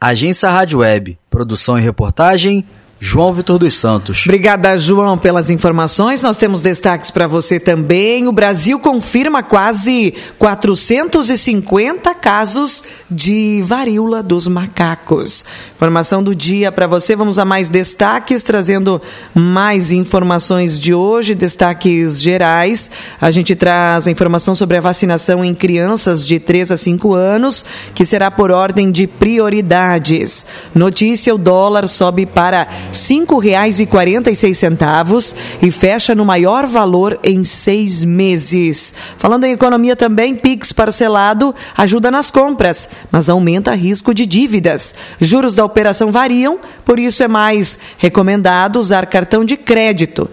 Agência 0.00 0.50
Rádio 0.50 0.80
Web. 0.80 1.18
Produção 1.30 1.78
e 1.78 1.82
reportagem 1.82 2.64
João 3.06 3.32
Vitor 3.32 3.56
dos 3.56 3.76
Santos. 3.76 4.24
Obrigada, 4.24 4.76
João, 4.76 5.16
pelas 5.16 5.48
informações. 5.48 6.22
Nós 6.22 6.36
temos 6.36 6.60
destaques 6.60 7.08
para 7.08 7.28
você 7.28 7.60
também. 7.60 8.26
O 8.26 8.32
Brasil 8.32 8.80
confirma 8.80 9.44
quase 9.44 10.12
450 10.40 12.12
casos 12.14 12.82
de 13.08 13.62
varíola 13.64 14.24
dos 14.24 14.48
macacos. 14.48 15.44
Informação 15.76 16.20
do 16.20 16.34
dia 16.34 16.72
para 16.72 16.88
você. 16.88 17.14
Vamos 17.14 17.38
a 17.38 17.44
mais 17.44 17.68
destaques, 17.68 18.42
trazendo 18.42 19.00
mais 19.32 19.92
informações 19.92 20.80
de 20.80 20.92
hoje, 20.92 21.36
destaques 21.36 22.20
gerais. 22.20 22.90
A 23.20 23.30
gente 23.30 23.54
traz 23.54 24.08
a 24.08 24.10
informação 24.10 24.56
sobre 24.56 24.78
a 24.78 24.80
vacinação 24.80 25.44
em 25.44 25.54
crianças 25.54 26.26
de 26.26 26.40
3 26.40 26.72
a 26.72 26.76
5 26.76 27.14
anos, 27.14 27.64
que 27.94 28.04
será 28.04 28.32
por 28.32 28.50
ordem 28.50 28.90
de 28.90 29.06
prioridades. 29.06 30.44
Notícia: 30.74 31.32
o 31.32 31.38
dólar 31.38 31.86
sobe 31.86 32.26
para 32.26 32.66
R$ 32.96 33.02
5,46 33.02 35.36
e 35.62 35.70
fecha 35.70 36.14
no 36.14 36.24
maior 36.24 36.66
valor 36.66 37.20
em 37.22 37.44
seis 37.44 38.02
meses. 38.02 38.94
Falando 39.18 39.44
em 39.44 39.52
economia 39.52 39.94
também, 39.94 40.34
Pix 40.34 40.72
parcelado 40.72 41.54
ajuda 41.76 42.10
nas 42.10 42.30
compras, 42.30 42.88
mas 43.12 43.28
aumenta 43.28 43.74
risco 43.74 44.14
de 44.14 44.24
dívidas. 44.24 44.94
Juros 45.20 45.54
da 45.54 45.62
operação 45.64 46.10
variam, 46.10 46.58
por 46.84 46.98
isso 46.98 47.22
é 47.22 47.28
mais 47.28 47.78
recomendado 47.98 48.80
usar 48.80 49.06
cartão 49.06 49.44
de 49.44 49.56
crédito 49.56 50.28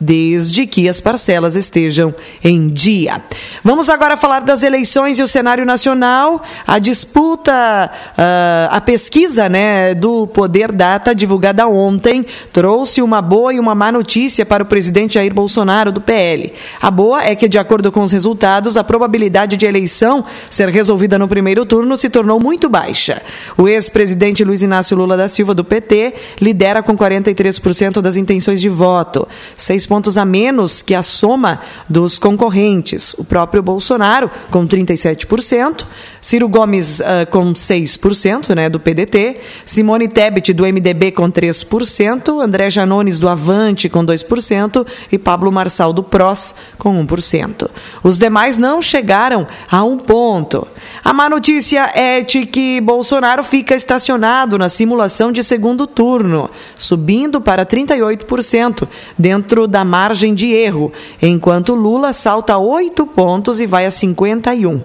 desde 0.00 0.66
que 0.66 0.88
as 0.88 1.00
parcelas 1.00 1.56
estejam 1.56 2.14
em 2.42 2.68
dia. 2.68 3.20
Vamos 3.64 3.88
agora 3.88 4.16
falar 4.16 4.40
das 4.40 4.62
eleições 4.62 5.18
e 5.18 5.22
o 5.22 5.28
cenário 5.28 5.64
nacional. 5.64 6.42
A 6.66 6.78
disputa, 6.78 7.90
uh, 8.10 8.68
a 8.70 8.80
pesquisa 8.80 9.48
né, 9.48 9.94
do 9.94 10.26
Poder 10.26 10.70
Data, 10.72 11.14
divulgada 11.14 11.66
ontem, 11.66 12.24
trouxe 12.52 13.02
uma 13.02 13.20
boa 13.20 13.52
e 13.52 13.58
uma 13.58 13.74
má 13.74 13.90
notícia 13.90 14.46
para 14.46 14.62
o 14.62 14.66
presidente 14.66 15.14
Jair 15.14 15.34
Bolsonaro, 15.34 15.90
do 15.90 16.00
PL. 16.00 16.52
A 16.80 16.90
boa 16.90 17.24
é 17.24 17.34
que, 17.34 17.48
de 17.48 17.58
acordo 17.58 17.90
com 17.90 18.02
os 18.02 18.12
resultados, 18.12 18.76
a 18.76 18.84
probabilidade 18.84 19.56
de 19.56 19.66
eleição 19.66 20.24
ser 20.48 20.68
resolvida 20.68 21.18
no 21.18 21.26
primeiro 21.26 21.66
turno 21.66 21.96
se 21.96 22.08
tornou 22.08 22.38
muito 22.38 22.68
baixa. 22.68 23.22
O 23.56 23.68
ex-presidente 23.68 24.44
Luiz 24.44 24.62
Inácio 24.62 24.96
Lula 24.96 25.16
da 25.16 25.28
Silva, 25.28 25.54
do 25.54 25.64
PT, 25.64 26.14
lidera 26.40 26.82
com 26.82 26.96
43% 26.96 28.00
das 28.00 28.16
intenções 28.16 28.60
de 28.60 28.68
voto. 28.68 29.26
Seis 29.56 29.87
pontos 29.88 30.18
a 30.18 30.24
menos 30.24 30.82
que 30.82 30.94
a 30.94 31.02
soma 31.02 31.62
dos 31.88 32.18
concorrentes. 32.18 33.14
O 33.14 33.24
próprio 33.24 33.62
Bolsonaro, 33.62 34.30
com 34.50 34.68
37%, 34.68 35.86
Ciro 36.20 36.46
Gomes 36.48 37.00
uh, 37.00 37.26
com 37.30 37.54
6%, 37.54 38.54
né, 38.54 38.68
do 38.68 38.78
PDT, 38.78 39.40
Simone 39.64 40.08
Tebet, 40.08 40.52
do 40.52 40.64
MDB, 40.64 41.12
com 41.12 41.30
3%, 41.30 42.42
André 42.42 42.70
Janones, 42.70 43.18
do 43.18 43.28
Avante, 43.28 43.88
com 43.88 44.04
2%, 44.04 44.86
e 45.10 45.18
Pablo 45.18 45.50
Marçal, 45.50 45.92
do 45.92 46.02
PROS, 46.02 46.54
com 46.76 47.02
1%. 47.06 47.70
Os 48.02 48.18
demais 48.18 48.58
não 48.58 48.82
chegaram 48.82 49.46
a 49.70 49.82
um 49.82 49.96
ponto. 49.96 50.68
A 51.02 51.12
má 51.14 51.30
notícia 51.30 51.90
é 51.94 52.20
de 52.20 52.44
que 52.44 52.80
Bolsonaro 52.80 53.42
fica 53.42 53.74
estacionado 53.74 54.58
na 54.58 54.68
simulação 54.68 55.32
de 55.32 55.42
segundo 55.42 55.86
turno, 55.86 56.50
subindo 56.76 57.40
para 57.40 57.64
38%, 57.64 58.86
dentro 59.16 59.66
da 59.66 59.77
margem 59.84 60.34
de 60.34 60.48
erro, 60.52 60.92
enquanto 61.20 61.74
Lula 61.74 62.12
salta 62.12 62.58
8 62.58 63.06
pontos 63.06 63.60
e 63.60 63.66
vai 63.66 63.86
a 63.86 63.90
51. 63.90 64.82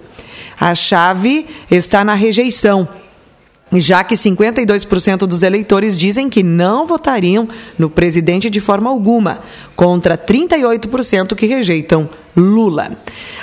A 0.59 0.75
chave 0.75 1.45
está 1.69 2.03
na 2.03 2.13
rejeição 2.13 2.87
já 3.79 4.03
que 4.03 4.15
52% 4.15 5.19
dos 5.25 5.43
eleitores 5.43 5.97
dizem 5.97 6.29
que 6.29 6.43
não 6.43 6.85
votariam 6.85 7.47
no 7.77 7.89
presidente 7.89 8.49
de 8.49 8.59
forma 8.59 8.89
alguma, 8.89 9.39
contra 9.75 10.17
38% 10.17 11.35
que 11.35 11.45
rejeitam 11.45 12.09
Lula. 12.35 12.97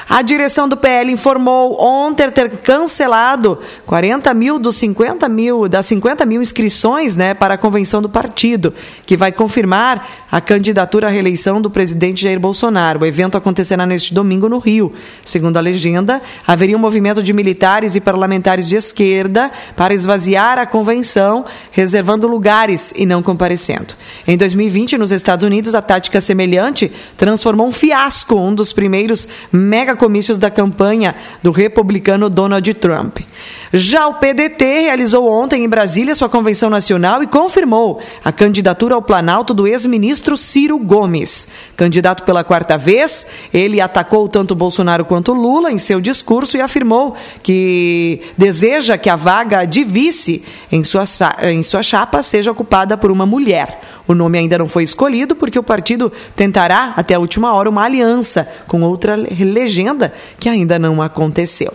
A 0.08 0.22
direção 0.22 0.68
do 0.68 0.76
PL 0.76 1.12
informou 1.12 1.80
ontem 1.80 2.28
ter 2.30 2.50
cancelado 2.58 3.60
40 3.86 4.34
mil 4.34 4.58
dos 4.58 4.76
50 4.76 5.28
mil, 5.28 5.68
das 5.68 5.86
50 5.86 6.26
mil 6.26 6.42
inscrições 6.42 7.14
né, 7.14 7.32
para 7.32 7.54
a 7.54 7.58
convenção 7.58 8.02
do 8.02 8.08
partido, 8.08 8.74
que 9.06 9.16
vai 9.16 9.30
confirmar 9.30 10.26
a 10.30 10.40
candidatura 10.40 11.06
à 11.06 11.10
reeleição 11.10 11.60
do 11.60 11.70
presidente 11.70 12.22
Jair 12.22 12.40
Bolsonaro. 12.40 13.02
O 13.02 13.06
evento 13.06 13.38
acontecerá 13.38 13.86
neste 13.86 14.12
domingo 14.12 14.48
no 14.48 14.58
Rio. 14.58 14.92
Segundo 15.24 15.56
a 15.56 15.60
legenda, 15.60 16.20
haveria 16.44 16.76
um 16.76 16.80
movimento 16.80 17.22
de 17.22 17.32
militares 17.32 17.94
e 17.94 18.00
parlamentares 18.00 18.68
de 18.68 18.74
esquerda 18.74 19.50
para 19.76 19.94
esvaziar 19.94 20.58
a 20.58 20.66
convenção, 20.66 21.44
reservando 21.70 22.26
lugares 22.26 22.92
e 22.96 23.06
não 23.06 23.22
comparecendo. 23.22 23.94
Em 24.26 24.36
2020, 24.36 24.98
nos 24.98 25.12
Estados 25.12 25.44
Unidos, 25.46 25.74
a 25.74 25.82
tática 25.82 26.20
semelhante 26.20 26.90
transformou 27.16 27.68
um 27.68 27.72
fiasco 27.72 28.40
um 28.40 28.54
dos 28.54 28.72
primeiros 28.80 29.28
megacomícios 29.52 30.38
da 30.38 30.50
campanha 30.50 31.14
do 31.42 31.50
republicano 31.50 32.30
Donald 32.30 32.72
Trump. 32.72 33.18
Já 33.72 34.08
o 34.08 34.14
PDT 34.14 34.64
realizou 34.80 35.30
ontem 35.30 35.62
em 35.62 35.68
Brasília 35.68 36.16
sua 36.16 36.28
convenção 36.28 36.68
nacional 36.68 37.22
e 37.22 37.26
confirmou 37.26 38.00
a 38.24 38.32
candidatura 38.32 38.96
ao 38.96 39.02
Planalto 39.02 39.54
do 39.54 39.64
ex-ministro 39.64 40.36
Ciro 40.36 40.76
Gomes. 40.76 41.46
Candidato 41.76 42.24
pela 42.24 42.42
quarta 42.42 42.76
vez, 42.76 43.28
ele 43.54 43.80
atacou 43.80 44.28
tanto 44.28 44.56
Bolsonaro 44.56 45.04
quanto 45.04 45.32
Lula 45.32 45.70
em 45.70 45.78
seu 45.78 46.00
discurso 46.00 46.56
e 46.56 46.60
afirmou 46.60 47.14
que 47.44 48.20
deseja 48.36 48.98
que 48.98 49.08
a 49.08 49.14
vaga 49.14 49.64
de 49.64 49.84
vice 49.84 50.42
em 50.72 50.82
sua, 50.82 51.04
em 51.44 51.62
sua 51.62 51.82
chapa 51.82 52.24
seja 52.24 52.50
ocupada 52.50 52.96
por 52.96 53.12
uma 53.12 53.24
mulher. 53.24 53.80
O 54.08 54.14
nome 54.14 54.38
ainda 54.38 54.58
não 54.58 54.66
foi 54.66 54.82
escolhido 54.82 55.36
porque 55.36 55.56
o 55.56 55.62
partido 55.62 56.12
tentará, 56.34 56.94
até 56.96 57.14
a 57.14 57.20
última 57.20 57.54
hora, 57.54 57.70
uma 57.70 57.84
aliança 57.84 58.48
com 58.66 58.82
outra 58.82 59.14
legenda 59.14 60.12
que 60.40 60.48
ainda 60.48 60.80
não 60.80 61.00
aconteceu. 61.00 61.72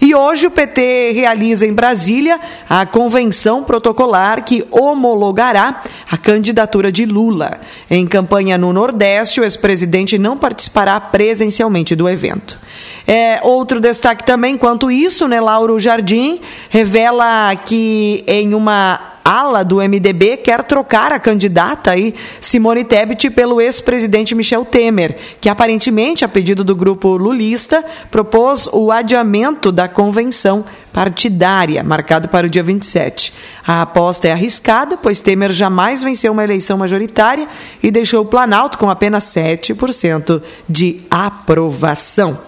E 0.00 0.12
hoje 0.12 0.48
o 0.48 0.50
PT 0.50 1.12
realiza 1.12 1.35
em 1.36 1.72
Brasília 1.72 2.40
a 2.68 2.84
convenção 2.86 3.62
protocolar 3.62 4.44
que 4.44 4.64
homologará 4.70 5.82
a 6.10 6.16
candidatura 6.16 6.90
de 6.90 7.04
Lula. 7.04 7.60
Em 7.90 8.06
campanha 8.06 8.56
no 8.56 8.72
Nordeste, 8.72 9.40
o 9.40 9.44
ex-presidente 9.44 10.18
não 10.18 10.36
participará 10.36 11.00
presencialmente 11.00 11.94
do 11.94 12.08
evento. 12.08 12.58
É, 13.06 13.40
outro 13.42 13.80
destaque 13.80 14.24
também, 14.24 14.56
quanto 14.56 14.90
isso, 14.90 15.28
né, 15.28 15.40
Lauro 15.40 15.78
Jardim 15.78 16.40
revela 16.70 17.54
que 17.54 18.24
em 18.26 18.52
uma 18.54 19.15
ala 19.26 19.64
do 19.64 19.78
MDB 19.78 20.36
quer 20.36 20.62
trocar 20.62 21.10
a 21.10 21.18
candidata 21.18 21.90
aí, 21.90 22.14
Simone 22.40 22.84
Tebet 22.84 23.28
pelo 23.30 23.60
ex-presidente 23.60 24.36
Michel 24.36 24.64
Temer, 24.64 25.16
que 25.40 25.48
aparentemente, 25.48 26.24
a 26.24 26.28
pedido 26.28 26.62
do 26.62 26.76
grupo 26.76 27.16
lulista, 27.16 27.84
propôs 28.08 28.68
o 28.72 28.92
adiamento 28.92 29.72
da 29.72 29.88
convenção 29.88 30.64
partidária, 30.92 31.82
marcado 31.82 32.28
para 32.28 32.46
o 32.46 32.50
dia 32.50 32.62
27. 32.62 33.34
A 33.66 33.82
aposta 33.82 34.28
é 34.28 34.32
arriscada, 34.32 34.96
pois 34.96 35.20
Temer 35.20 35.50
jamais 35.50 36.02
venceu 36.02 36.32
uma 36.32 36.44
eleição 36.44 36.78
majoritária 36.78 37.48
e 37.82 37.90
deixou 37.90 38.22
o 38.22 38.26
Planalto 38.26 38.78
com 38.78 38.88
apenas 38.88 39.24
7% 39.24 40.40
de 40.68 41.00
aprovação. 41.10 42.38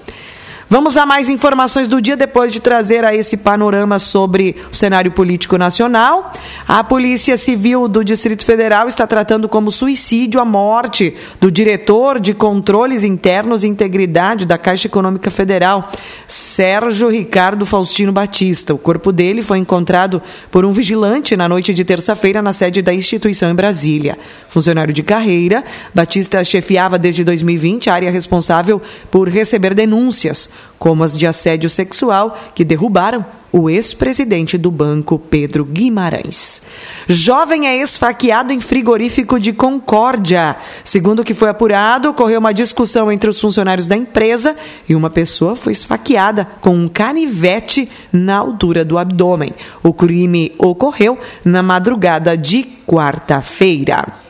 Vamos 0.71 0.99
a 0.99 1.07
mais 1.07 1.31
informações 1.31 1.89
do 1.89 1.99
dia 1.99 2.15
depois 2.15 2.53
de 2.53 2.61
trazer 2.61 3.03
a 3.03 3.15
esse 3.15 3.39
panorama 3.39 3.99
sobre 3.99 4.55
o 4.71 4.77
cenário 4.77 5.11
político 5.11 5.57
nacional. 5.57 6.31
A 6.69 6.85
Polícia 6.85 7.39
Civil 7.39 7.89
do 7.89 8.05
Distrito 8.05 8.45
Federal 8.45 8.87
está 8.87 9.07
tratando 9.07 9.49
como 9.49 9.73
suicídio 9.73 10.39
a 10.39 10.45
morte 10.45 11.17
do 11.41 11.51
diretor 11.51 12.21
de 12.21 12.35
controles 12.35 13.03
internos 13.03 13.65
e 13.65 13.67
integridade 13.67 14.45
da 14.45 14.59
Caixa 14.59 14.89
Econômica 14.89 15.31
Federal, 15.31 15.91
Sérgio 16.27 17.09
Ricardo 17.09 17.65
Faustino 17.65 18.13
Batista. 18.13 18.75
O 18.75 18.79
corpo 18.79 19.11
dele 19.11 19.41
foi 19.41 19.57
encontrado 19.57 20.21
por 20.51 20.67
um 20.67 20.73
vigilante 20.73 21.35
na 21.35 21.49
noite 21.49 21.73
de 21.73 21.83
terça-feira 21.83 22.43
na 22.43 22.53
sede 22.53 22.83
da 22.83 22.93
instituição 22.93 23.51
em 23.51 23.55
Brasília. 23.55 24.19
Funcionário 24.51 24.93
de 24.93 25.03
carreira, 25.03 25.65
Batista 25.95 26.45
chefiava 26.45 26.99
desde 26.99 27.25
2020 27.25 27.89
a 27.89 27.95
área 27.95 28.11
responsável 28.11 28.83
por 29.11 29.31
receber 29.31 29.73
denúncias 29.73 30.58
como 30.79 31.03
as 31.03 31.17
de 31.17 31.27
assédio 31.27 31.69
sexual 31.69 32.39
que 32.55 32.65
derrubaram 32.65 33.25
o 33.51 33.71
ex-presidente 33.71 34.59
do 34.59 34.71
banco, 34.71 35.19
Pedro 35.19 35.65
Guimarães. 35.65 36.63
Jovem 37.07 37.67
é 37.67 37.77
esfaqueado 37.77 38.53
em 38.53 38.61
frigorífico 38.61 39.41
de 39.41 39.53
Concórdia. 39.53 40.57
Segundo 40.85 41.21
o 41.21 41.25
que 41.25 41.35
foi 41.35 41.49
apurado, 41.49 42.11
ocorreu 42.11 42.39
uma 42.39 42.53
discussão 42.53 43.11
entre 43.11 43.31
os 43.31 43.41
funcionários 43.41 43.87
da 43.87 43.97
empresa 43.97 44.55
e 44.89 44.95
uma 44.95 45.09
pessoa 45.09 45.57
foi 45.57 45.73
esfaqueada 45.73 46.47
com 46.61 46.75
um 46.75 46.89
canivete 46.89 47.89
na 48.13 48.37
altura 48.37 48.85
do 48.85 48.99
abdômen. 48.99 49.55
O 49.83 49.95
crime 49.95 50.53
ocorreu 50.59 51.19
na 51.45 51.63
madrugada 51.63 52.37
de 52.37 52.65
quarta-feira. 52.87 54.28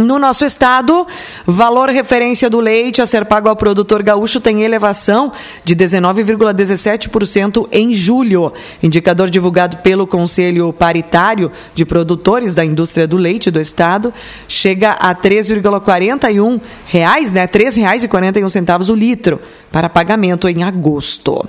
No 0.00 0.18
nosso 0.18 0.44
estado, 0.44 1.06
valor 1.46 1.90
referência 1.90 2.48
do 2.48 2.58
leite 2.58 3.02
a 3.02 3.06
ser 3.06 3.26
pago 3.26 3.48
ao 3.48 3.56
produtor 3.56 4.02
gaúcho 4.02 4.40
tem 4.40 4.62
elevação 4.62 5.30
de 5.62 5.76
19,17% 5.76 7.68
em 7.70 7.92
julho. 7.92 8.52
Indicador 8.82 9.28
divulgado 9.28 9.76
pelo 9.78 10.06
Conselho 10.06 10.72
Paritário 10.72 11.52
de 11.74 11.84
Produtores 11.84 12.54
da 12.54 12.64
Indústria 12.64 13.06
do 13.06 13.16
Leite 13.16 13.50
do 13.50 13.60
Estado 13.60 14.12
chega 14.48 14.92
a 14.92 15.14
3,41 15.14 16.60
reais, 16.86 17.32
né? 17.32 17.42
R$ 17.42 17.48
3,41 17.48 18.88
o 18.88 18.94
litro 18.94 19.40
para 19.70 19.88
pagamento 19.88 20.48
em 20.48 20.64
agosto. 20.64 21.46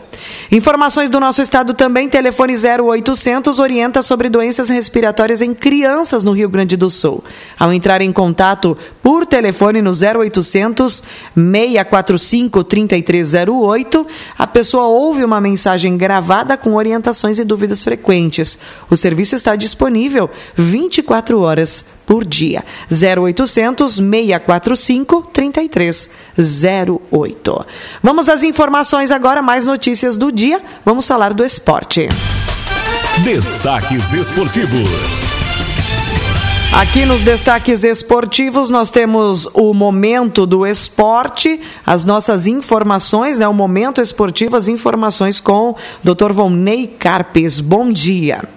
Informações 0.51 1.09
do 1.09 1.19
nosso 1.19 1.41
estado 1.41 1.73
também, 1.73 2.07
telefone 2.07 2.53
0800 2.53 3.57
orienta 3.57 4.01
sobre 4.01 4.29
doenças 4.29 4.69
respiratórias 4.69 5.41
em 5.41 5.55
crianças 5.55 6.23
no 6.23 6.31
Rio 6.33 6.49
Grande 6.49 6.77
do 6.77 6.89
Sul. 6.89 7.23
Ao 7.57 7.73
entrar 7.73 8.01
em 8.01 8.11
contato 8.11 8.40
por 9.01 9.25
telefone 9.25 9.81
no 9.81 9.91
0800 9.91 11.03
645 11.35 12.63
3308, 12.63 14.07
a 14.37 14.45
pessoa 14.47 14.87
ouve 14.87 15.23
uma 15.23 15.41
mensagem 15.41 15.97
gravada 15.97 16.55
com 16.57 16.75
orientações 16.75 17.39
e 17.39 17.43
dúvidas 17.43 17.83
frequentes. 17.83 18.59
O 18.89 18.97
serviço 18.97 19.35
está 19.35 19.55
disponível 19.55 20.29
24 20.55 21.39
horas 21.39 21.85
por 22.05 22.23
dia. 22.25 22.63
0800 22.91 23.95
645 23.95 25.29
3308. 25.31 27.65
Vamos 28.01 28.27
às 28.27 28.41
informações 28.43 29.11
agora, 29.11 29.41
mais 29.41 29.65
notícias 29.65 30.17
do 30.17 30.29
dia. 30.31 30.61
Vamos 30.83 31.07
falar 31.07 31.33
do 31.33 31.45
esporte. 31.45 32.09
Destaques 33.23 34.13
esportivos. 34.13 35.30
Aqui 36.73 37.05
nos 37.05 37.21
destaques 37.21 37.83
esportivos 37.83 38.69
nós 38.69 38.89
temos 38.89 39.45
o 39.53 39.73
momento 39.73 40.45
do 40.45 40.65
esporte, 40.65 41.59
as 41.85 42.05
nossas 42.05 42.47
informações, 42.47 43.37
né? 43.37 43.45
O 43.45 43.53
momento 43.53 43.99
esportivo, 43.99 44.55
as 44.55 44.69
informações 44.69 45.41
com 45.41 45.75
Dr. 46.01 46.31
Volney 46.31 46.87
Carpes. 46.87 47.59
Bom 47.59 47.91
dia. 47.91 48.47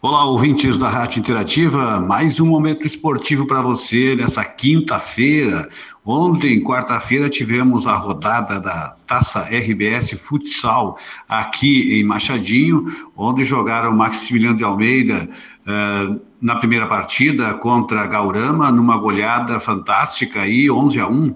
Olá, 0.00 0.24
ouvintes 0.24 0.78
da 0.78 0.88
Rádio 0.88 1.18
Interativa, 1.18 2.00
mais 2.00 2.40
um 2.40 2.46
momento 2.46 2.86
esportivo 2.86 3.46
para 3.46 3.60
você 3.60 4.14
nessa 4.16 4.42
quinta-feira. 4.44 5.68
Ontem, 6.02 6.62
quarta-feira, 6.62 7.28
tivemos 7.28 7.86
a 7.86 7.94
rodada 7.96 8.58
da 8.58 8.96
Taça 9.06 9.40
RBS 9.40 10.12
Futsal 10.12 10.96
aqui 11.28 12.00
em 12.00 12.04
Machadinho, 12.04 12.86
onde 13.14 13.44
jogaram 13.44 13.94
Maximiliano 13.94 14.56
de 14.56 14.64
Almeida 14.64 15.28
uh, 15.70 16.20
na 16.40 16.56
primeira 16.56 16.86
partida 16.86 17.54
contra 17.54 18.06
Gaurama, 18.06 18.70
numa 18.70 18.96
goleada 18.96 19.60
fantástica 19.60 20.42
aí, 20.42 20.70
11 20.70 21.00
a 21.00 21.08
1. 21.08 21.34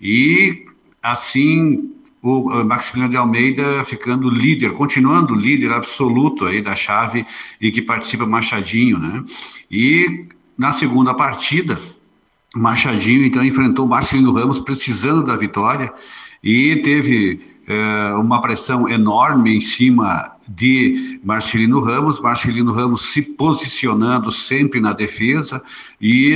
E 0.00 0.66
assim 1.02 1.92
o 2.22 2.52
eh, 2.52 2.64
Maximiliano 2.64 3.10
de 3.10 3.16
Almeida 3.16 3.84
ficando 3.84 4.30
líder, 4.30 4.72
continuando 4.72 5.34
líder 5.34 5.72
absoluto 5.72 6.46
aí 6.46 6.62
da 6.62 6.76
chave 6.76 7.26
e 7.60 7.72
que 7.72 7.82
participa 7.82 8.24
Machadinho, 8.24 8.98
né? 8.98 9.24
E 9.68 10.26
na 10.56 10.72
segunda 10.72 11.12
partida, 11.14 11.78
Machadinho 12.54 13.24
então 13.24 13.44
enfrentou 13.44 13.88
Marcelino 13.88 14.32
Ramos 14.32 14.60
precisando 14.60 15.24
da 15.24 15.36
vitória 15.36 15.92
e 16.42 16.76
teve 16.76 17.40
é, 17.66 18.14
uma 18.14 18.40
pressão 18.40 18.88
enorme 18.88 19.56
em 19.56 19.60
cima 19.60 20.31
de 20.46 21.20
Marcelino 21.22 21.80
Ramos, 21.80 22.20
Marcelino 22.20 22.72
Ramos 22.72 23.12
se 23.12 23.22
posicionando 23.22 24.30
sempre 24.30 24.80
na 24.80 24.92
defesa 24.92 25.62
e 26.00 26.34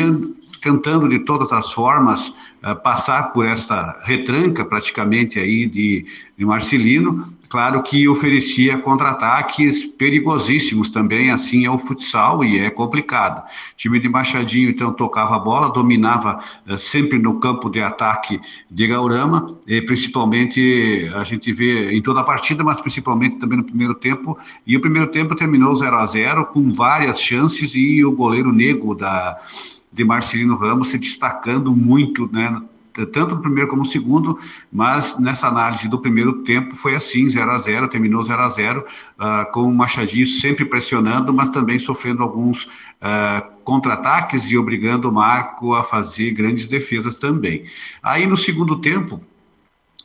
tentando 0.60 1.08
de 1.08 1.20
todas 1.20 1.52
as 1.52 1.72
formas 1.72 2.28
uh, 2.28 2.74
passar 2.82 3.32
por 3.32 3.44
esta 3.44 4.00
retranca 4.04 4.64
praticamente 4.64 5.38
aí 5.38 5.66
de, 5.66 6.04
de 6.36 6.44
Marcelino, 6.44 7.24
claro 7.48 7.82
que 7.82 8.08
oferecia 8.08 8.78
contra-ataques 8.78 9.86
perigosíssimos 9.86 10.90
também, 10.90 11.30
assim 11.30 11.64
é 11.64 11.70
o 11.70 11.78
futsal 11.78 12.44
e 12.44 12.58
é 12.58 12.70
complicado. 12.70 13.44
O 13.44 13.76
time 13.76 14.00
de 14.00 14.08
Machadinho 14.08 14.70
então 14.70 14.92
tocava 14.92 15.36
a 15.36 15.38
bola, 15.38 15.72
dominava 15.72 16.40
uh, 16.68 16.76
sempre 16.76 17.18
no 17.18 17.38
campo 17.38 17.70
de 17.70 17.80
ataque 17.80 18.40
de 18.70 18.86
Gaurama, 18.86 19.56
e 19.66 19.80
principalmente 19.82 21.08
a 21.14 21.22
gente 21.22 21.52
vê 21.52 21.94
em 21.94 22.02
toda 22.02 22.20
a 22.20 22.24
partida, 22.24 22.64
mas 22.64 22.80
principalmente 22.80 23.38
também 23.38 23.58
no 23.58 23.64
primeiro 23.64 23.94
tempo, 23.94 24.36
e 24.66 24.76
o 24.76 24.80
primeiro 24.80 25.08
tempo 25.08 25.36
terminou 25.36 25.74
0 25.74 25.96
a 25.96 26.06
0 26.06 26.46
com 26.46 26.72
várias 26.72 27.20
chances 27.20 27.74
e 27.74 28.04
o 28.04 28.12
goleiro 28.12 28.52
Nego 28.52 28.94
da 28.94 29.36
de 29.96 30.04
Marcelino 30.04 30.56
Ramos 30.56 30.90
se 30.90 30.98
destacando 30.98 31.74
muito, 31.74 32.30
né, 32.30 32.60
tanto 33.06 33.34
no 33.34 33.40
primeiro 33.40 33.68
como 33.68 33.82
no 33.82 33.88
segundo, 33.88 34.38
mas 34.70 35.18
nessa 35.18 35.48
análise 35.48 35.88
do 35.88 35.98
primeiro 35.98 36.42
tempo 36.42 36.74
foi 36.74 36.94
assim, 36.94 37.28
0 37.28 37.50
a 37.50 37.58
0 37.58 37.88
terminou 37.88 38.22
0 38.22 38.40
a 38.40 38.48
0 38.48 38.80
uh, 38.80 39.52
com 39.52 39.62
o 39.62 39.74
Machadinho 39.74 40.26
sempre 40.26 40.66
pressionando, 40.66 41.32
mas 41.32 41.48
também 41.48 41.78
sofrendo 41.78 42.22
alguns 42.22 42.64
uh, 42.64 43.56
contra-ataques 43.64 44.50
e 44.50 44.56
obrigando 44.58 45.08
o 45.08 45.12
Marco 45.12 45.74
a 45.74 45.82
fazer 45.82 46.30
grandes 46.32 46.66
defesas 46.66 47.16
também. 47.16 47.64
Aí 48.02 48.26
no 48.26 48.36
segundo 48.36 48.80
tempo, 48.80 49.20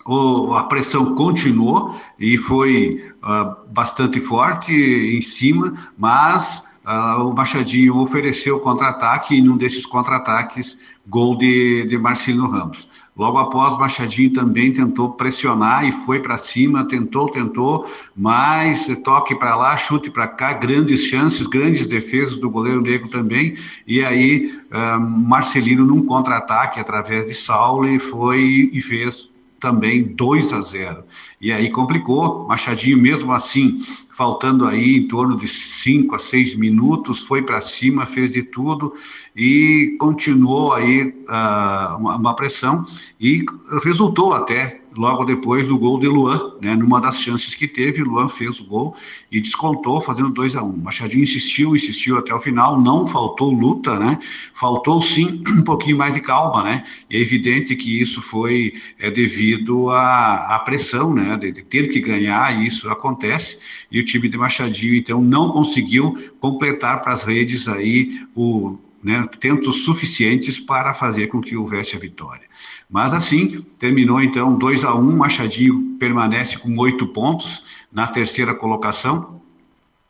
o, 0.06 0.54
a 0.56 0.64
pressão 0.64 1.16
continuou 1.16 1.96
e 2.18 2.38
foi 2.38 3.14
uh, 3.22 3.72
bastante 3.72 4.20
forte 4.20 4.74
em 4.74 5.22
cima, 5.22 5.74
mas 5.98 6.64
Uh, 6.86 7.28
o 7.28 7.36
Machadinho 7.36 7.98
ofereceu 7.98 8.60
contra-ataque 8.60 9.36
e 9.36 9.42
num 9.42 9.56
desses 9.56 9.86
contra-ataques, 9.86 10.78
gol 11.08 11.38
de, 11.38 11.86
de 11.86 11.98
Marcelino 11.98 12.48
Ramos. 12.48 12.90
Logo 13.16 13.38
após, 13.38 13.78
Machadinho 13.78 14.34
também 14.34 14.74
tentou 14.74 15.12
pressionar 15.12 15.86
e 15.86 15.92
foi 15.92 16.22
para 16.22 16.38
cima, 16.38 16.88
tentou, 16.88 17.30
tentou, 17.30 17.86
mas 18.16 18.88
toque 19.04 19.36
para 19.36 19.56
lá, 19.56 19.78
chute 19.78 20.10
para 20.10 20.28
cá, 20.28 20.54
grandes 20.54 21.02
chances, 21.02 21.46
grandes 21.46 21.86
defesas 21.86 22.38
do 22.38 22.50
goleiro 22.50 22.82
negro 22.82 23.10
também. 23.10 23.56
E 23.86 24.04
aí, 24.04 24.60
uh, 24.72 25.00
Marcelino, 25.00 25.86
num 25.86 26.04
contra-ataque 26.04 26.80
através 26.80 27.26
de 27.26 27.36
Saulo, 27.36 28.00
foi 28.00 28.72
e 28.74 28.82
fez 28.82 29.30
também 29.60 30.02
2 30.02 30.54
a 30.54 30.62
0. 30.62 31.04
E 31.40 31.52
aí 31.52 31.70
complicou, 31.70 32.48
Machadinho 32.48 32.98
mesmo 32.98 33.32
assim, 33.32 33.78
faltando 34.22 34.68
aí 34.68 34.98
em 34.98 35.08
torno 35.08 35.36
de 35.36 35.48
5 35.48 36.14
a 36.14 36.20
6 36.20 36.54
minutos, 36.54 37.24
foi 37.24 37.42
para 37.42 37.60
cima, 37.60 38.06
fez 38.06 38.34
de 38.34 38.44
tudo 38.44 38.94
e 39.36 39.96
continuou 40.00 40.74
aí 40.74 41.08
uh, 41.08 41.98
uma, 41.98 42.18
uma 42.18 42.36
pressão 42.36 42.86
e 43.20 43.44
resultou 43.84 44.32
até 44.32 44.82
logo 44.96 45.24
depois 45.24 45.68
do 45.68 45.78
gol 45.78 46.00
de 46.00 46.08
Luan, 46.08 46.54
né, 46.62 46.76
numa 46.76 47.00
das 47.00 47.20
chances 47.20 47.56
que 47.56 47.68
teve, 47.68 48.04
Luan 48.04 48.28
fez 48.28 48.60
o 48.60 48.66
gol 48.66 48.96
e 49.32 49.40
descontou 49.40 50.02
fazendo 50.02 50.30
2 50.30 50.56
a 50.56 50.64
1 50.64 50.68
um. 50.68 50.78
Machadinho 50.78 51.24
insistiu, 51.24 51.76
insistiu 51.76 52.18
até 52.18 52.34
o 52.34 52.40
final, 52.40 52.80
não 52.80 53.08
faltou 53.08 53.52
luta, 53.52 53.98
né? 53.98 54.20
Faltou 54.54 55.02
sim 55.02 55.44
um 55.48 55.64
pouquinho 55.64 55.98
mais 55.98 56.14
de 56.14 56.20
calma, 56.20 56.64
né? 56.64 56.84
É 57.10 57.18
evidente 57.18 57.76
que 57.76 58.02
isso 58.02 58.22
foi 58.22 58.74
é, 59.00 59.10
devido 59.10 59.90
à, 59.90 60.56
à 60.56 60.60
pressão, 60.60 61.14
né? 61.14 61.38
De, 61.38 61.52
de, 61.52 61.62
ter 61.62 61.88
que 61.88 62.02
ganhar, 62.02 62.62
e 62.62 62.68
isso 62.68 62.90
acontece, 62.90 63.60
e 63.90 64.00
o 64.00 64.04
time 64.12 64.30
de 64.30 64.38
Machadinho 64.38 64.96
então 64.96 65.22
não 65.22 65.50
conseguiu 65.50 66.18
completar 66.40 67.02
para 67.02 67.14
as 67.14 67.24
redes 67.24 67.68
aí 67.68 68.26
o 68.36 68.78
né, 69.04 69.26
tentos 69.40 69.84
suficientes 69.84 70.60
para 70.60 70.94
fazer 70.94 71.28
com 71.28 71.42
que 71.42 71.56
houvesse 71.56 71.96
a 71.96 72.00
vitória. 72.00 72.48
Mas 72.90 73.14
assim, 73.14 73.66
terminou 73.80 74.22
então 74.22 74.56
2 74.56 74.84
a 74.84 74.94
1 74.94 75.00
um, 75.00 75.18
Machadinho 75.18 75.98
permanece 75.98 76.58
com 76.58 76.78
oito 76.78 77.08
pontos 77.08 77.64
na 77.92 78.08
terceira 78.08 78.54
colocação, 78.54 79.41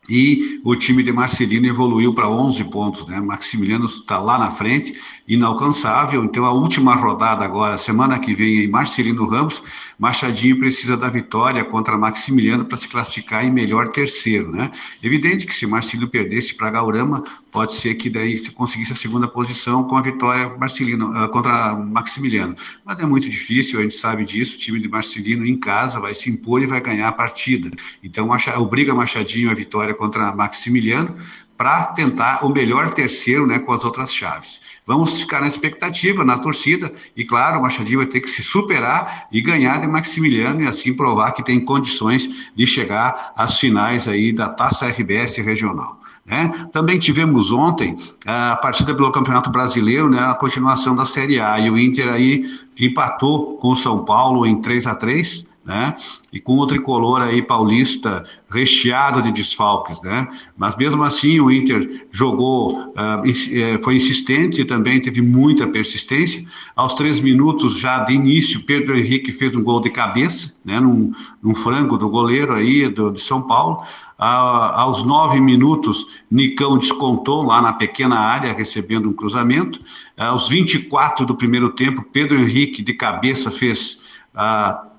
e 0.10 0.60
o 0.64 0.76
time 0.76 1.04
de 1.04 1.12
Marcelino 1.12 1.68
evoluiu 1.68 2.14
para 2.14 2.28
11 2.28 2.64
pontos, 2.66 3.06
né? 3.06 3.20
Maximiliano 3.22 3.86
está 3.86 4.20
lá 4.20 4.38
na 4.38 4.50
frente, 4.50 5.00
inalcançável. 5.28 6.24
Então, 6.24 6.44
a 6.44 6.52
última 6.52 6.96
rodada 6.96 7.46
agora, 7.46 7.78
semana 7.78 8.18
que 8.20 8.34
vem, 8.34 8.64
em 8.64 8.68
Marcelino 8.68 9.28
Ramos, 9.28 9.62
Machadinho 10.00 10.58
precisa 10.58 10.98
da 10.98 11.08
vitória 11.08 11.64
contra 11.64 11.98
Maximiliano 11.98 12.66
para 12.66 12.78
se 12.78 12.88
classificar 12.88 13.46
em 13.46 13.52
melhor 13.52 13.90
terceiro, 13.90 14.52
né? 14.52 14.72
Evidente 15.04 15.46
que 15.46 15.54
se 15.54 15.68
Marcelino 15.68 16.10
perdesse 16.10 16.56
para 16.56 16.72
Gaurama, 16.72 17.24
pode 17.52 17.74
ser 17.74 17.96
que 17.96 18.10
daí 18.10 18.38
se 18.38 18.52
conseguisse 18.52 18.94
a 18.94 18.96
segunda 18.96 19.28
posição 19.28 19.84
com 19.84 19.98
a 19.98 20.02
vitória 20.02 20.56
Marcelino, 20.58 21.10
uh, 21.10 21.30
contra 21.30 21.76
Maximiliano. 21.76 22.56
Mas 22.86 23.00
é 23.00 23.06
muito 23.06 23.30
difícil, 23.30 23.80
a 23.80 23.84
gente 23.84 23.96
sabe 23.96 24.24
disso. 24.24 24.56
O 24.56 24.60
time 24.60 24.80
de 24.80 24.88
Marcelino 24.88 25.46
em 25.46 25.60
casa 25.60 26.00
vai 26.00 26.14
se 26.14 26.30
impor 26.30 26.62
e 26.62 26.66
vai 26.66 26.82
ganhar 26.82 27.10
a 27.10 27.12
partida. 27.12 27.70
Então, 28.04 28.30
obriga 28.58 28.96
Machadinho 28.96 29.52
a 29.52 29.54
vitória 29.54 29.94
contra 29.94 30.34
Maximiliano 30.34 31.16
para 31.62 31.88
tentar 31.88 32.44
o 32.44 32.50
melhor 32.50 32.92
terceiro 32.92 33.46
né, 33.46 33.60
com 33.60 33.72
as 33.72 33.86
outras 33.86 34.12
chaves. 34.12 34.60
Vamos 34.84 35.22
ficar 35.22 35.42
na 35.42 35.48
expectativa, 35.48 36.26
na 36.26 36.40
torcida, 36.40 36.92
e 37.16 37.24
claro, 37.24 37.60
o 37.60 37.62
Machadinho 37.62 38.00
vai 38.00 38.08
ter 38.08 38.20
que 38.20 38.30
se 38.30 38.42
superar 38.42 39.28
e 39.32 39.42
ganhar 39.42 39.80
de 39.80 39.88
Maximiliano 39.88 40.64
e 40.64 40.68
assim 40.68 40.92
provar 40.92 41.34
que 41.34 41.44
tem 41.44 41.64
condições 41.64 42.28
de 42.56 42.66
chegar 42.66 43.32
às 43.38 43.60
finais 43.60 44.08
aí 44.08 44.34
da 44.34 44.50
Taça 44.50 44.88
RBS 44.88 45.38
regional. 45.38 46.02
Né? 46.25 46.67
Também 46.71 46.99
tivemos 46.99 47.51
ontem 47.51 47.97
a 48.25 48.55
partida 48.55 48.93
pelo 48.93 49.12
Campeonato 49.12 49.49
Brasileiro, 49.49 50.10
né, 50.10 50.19
a 50.19 50.36
continuação 50.36 50.95
da 50.95 51.03
Série 51.03 51.39
A, 51.39 51.60
e 51.60 51.69
o 51.69 51.77
Inter 51.77 52.07
aí 52.07 52.45
empatou 52.79 53.57
com 53.57 53.69
o 53.69 53.75
São 53.75 54.05
Paulo 54.05 54.45
em 54.45 54.62
3 54.62 54.88
a 54.88 54.95
3 54.95 55.51
né? 55.71 55.95
E 56.34 56.39
com 56.39 56.60
o 56.60 56.67
tricolor 56.67 57.21
aí 57.21 57.41
paulista 57.41 58.25
recheado 58.49 59.21
de 59.21 59.31
desfalques, 59.31 60.01
né? 60.01 60.27
Mas 60.57 60.75
mesmo 60.75 61.01
assim 61.01 61.39
o 61.39 61.49
Inter 61.49 62.07
jogou, 62.12 62.77
uh, 62.89 63.81
foi 63.81 63.95
insistente 63.95 64.60
e 64.60 64.65
também 64.65 64.99
teve 64.99 65.21
muita 65.21 65.65
persistência. 65.65 66.45
Aos 66.75 66.93
três 66.95 67.21
minutos 67.21 67.79
já 67.79 67.99
de 67.99 68.13
início, 68.13 68.65
Pedro 68.65 68.97
Henrique 68.97 69.31
fez 69.31 69.55
um 69.55 69.63
gol 69.63 69.79
de 69.79 69.89
cabeça, 69.89 70.53
né? 70.65 70.77
Num, 70.77 71.13
num 71.41 71.55
frango 71.55 71.97
do 71.97 72.10
goleiro 72.10 72.53
aí 72.53 72.89
do, 72.89 73.10
de 73.10 73.21
São 73.21 73.41
Paulo. 73.41 73.81
Uh, 74.19 74.23
aos 74.23 75.03
nove 75.03 75.39
minutos, 75.39 76.05
Nicão 76.29 76.77
descontou 76.77 77.43
lá 77.43 77.62
na 77.62 77.73
pequena 77.73 78.19
área, 78.19 78.53
recebendo 78.53 79.10
um 79.10 79.13
cruzamento. 79.13 79.79
Uh, 79.79 80.23
aos 80.23 80.49
24 80.49 81.25
do 81.25 81.34
primeiro 81.34 81.69
tempo, 81.69 82.03
Pedro 82.03 82.38
Henrique 82.38 82.84
de 82.84 82.93
cabeça 82.93 83.49
fez 83.49 84.03
uh, 84.36 84.90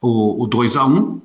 o, 0.00 0.44
o 0.44 0.46
2 0.46 0.76
a 0.76 0.86
1 0.86 1.20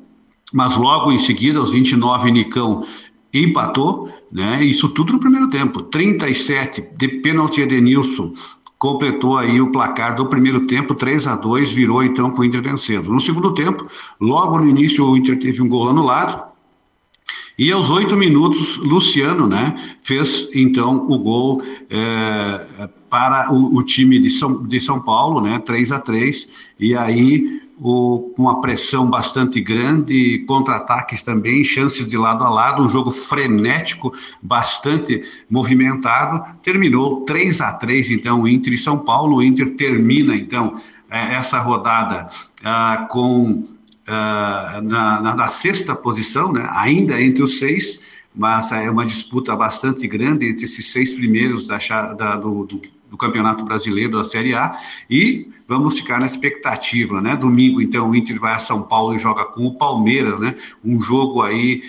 mas 0.54 0.78
logo 0.78 1.12
em 1.12 1.20
seguida, 1.20 1.60
aos 1.60 1.72
29, 1.72 2.32
Nicão 2.32 2.86
empatou, 3.34 4.10
né? 4.32 4.64
Isso 4.64 4.88
tudo 4.90 5.14
no 5.14 5.20
primeiro 5.20 5.50
tempo. 5.50 5.82
37 5.82 6.82
de 6.98 7.08
pênalti 7.08 7.62
Edenilson 7.62 8.32
completou 8.78 9.38
aí 9.38 9.60
o 9.60 9.72
placar 9.72 10.16
do 10.16 10.28
primeiro 10.28 10.68
tempo, 10.68 10.94
3 10.94 11.28
a 11.28 11.36
2 11.36 11.72
virou 11.74 12.04
então 12.04 12.32
com 12.32 12.42
o 12.42 12.46
Inter 12.46 12.62
vencendo. 12.62 13.12
No 13.12 13.20
segundo 13.20 13.54
tempo, 13.54 13.86
logo 14.20 14.60
no 14.60 14.70
início 14.70 15.06
o 15.06 15.18
Inter 15.18 15.40
teve 15.40 15.62
um 15.62 15.68
gol 15.68 15.90
anulado, 15.90 16.56
e 17.58 17.72
aos 17.72 17.90
oito 17.90 18.18
minutos, 18.18 18.78
Luciano 18.78 19.48
né, 19.48 19.96
fez 20.04 20.50
então 20.54 21.06
o 21.10 21.18
gol 21.18 21.62
é, 21.90 22.90
para 23.10 23.52
o, 23.54 23.78
o, 23.78 23.82
time 23.82 24.20
de 24.20 24.30
São, 24.30 24.62
de 24.62 24.82
São 24.82 25.00
Paulo, 25.02 25.40
né, 25.40 25.58
3 25.60 25.94
a 25.94 26.00
3 26.00 26.50
e 26.78 26.94
aí 26.96 27.62
com 27.82 28.34
uma 28.38 28.62
pressão 28.62 29.10
bastante 29.10 29.60
grande, 29.60 30.44
contra-ataques 30.48 31.22
também, 31.22 31.64
chances 31.64 32.08
de 32.08 32.18
lado 32.18 32.44
a 32.44 32.50
lado, 32.50 32.84
um 32.84 32.90
jogo 32.90 33.12
frenético, 33.12 34.14
bastante 34.42 35.22
movimentado. 35.50 36.44
Terminou 36.62 37.22
3 37.26 37.62
a 37.62 37.74
3 37.74 38.12
então, 38.12 38.42
o 38.42 38.48
Inter 38.48 38.74
e 38.74 38.78
São 38.78 38.98
Paulo. 38.98 39.38
O 39.38 39.44
Inter 39.44 39.76
termina, 39.76 40.36
então, 40.36 40.80
é, 41.10 41.36
essa 41.36 41.60
rodada 41.60 42.28
ah, 42.64 43.08
com 43.10 43.68
ah, 44.08 44.82
na, 44.84 45.22
na, 45.22 45.36
na, 45.36 45.50
sexta 45.50 45.96
posição, 45.96 46.54
né, 46.54 46.68
ainda 46.72 47.22
entre 47.22 47.44
os 47.44 47.60
seis, 47.60 48.02
mas 48.34 48.72
é 48.72 48.90
uma 48.90 49.06
disputa 49.06 49.56
bastante 49.56 50.08
grande 50.08 50.48
entre 50.48 50.66
esses 50.66 50.92
seis 50.92 51.12
primeiros 51.12 51.68
da, 51.68 51.78
da, 52.14 52.36
do, 52.36 52.66
do, 52.66 52.82
do 53.10 53.18
Campeonato 53.18 53.64
Brasileiro 53.64 54.18
da 54.18 54.24
Série 54.24 54.54
A 54.54 54.78
e 55.10 55.50
vamos 55.68 56.00
ficar 56.00 56.20
na 56.20 56.26
expectativa, 56.26 57.22
né? 57.22 57.36
Domingo, 57.36 57.82
então, 57.82 58.10
o 58.10 58.16
Inter 58.16 58.40
vai 58.40 58.54
a 58.54 58.60
São 58.60 58.82
Paulo 58.82 59.16
e 59.16 59.20
joga 59.20 59.46
com 59.46 59.66
o 59.66 59.78
Palmeiras, 59.78 60.40
né? 60.40 60.56
Um 60.84 61.02
jogo 61.02 61.42
aí 61.42 61.84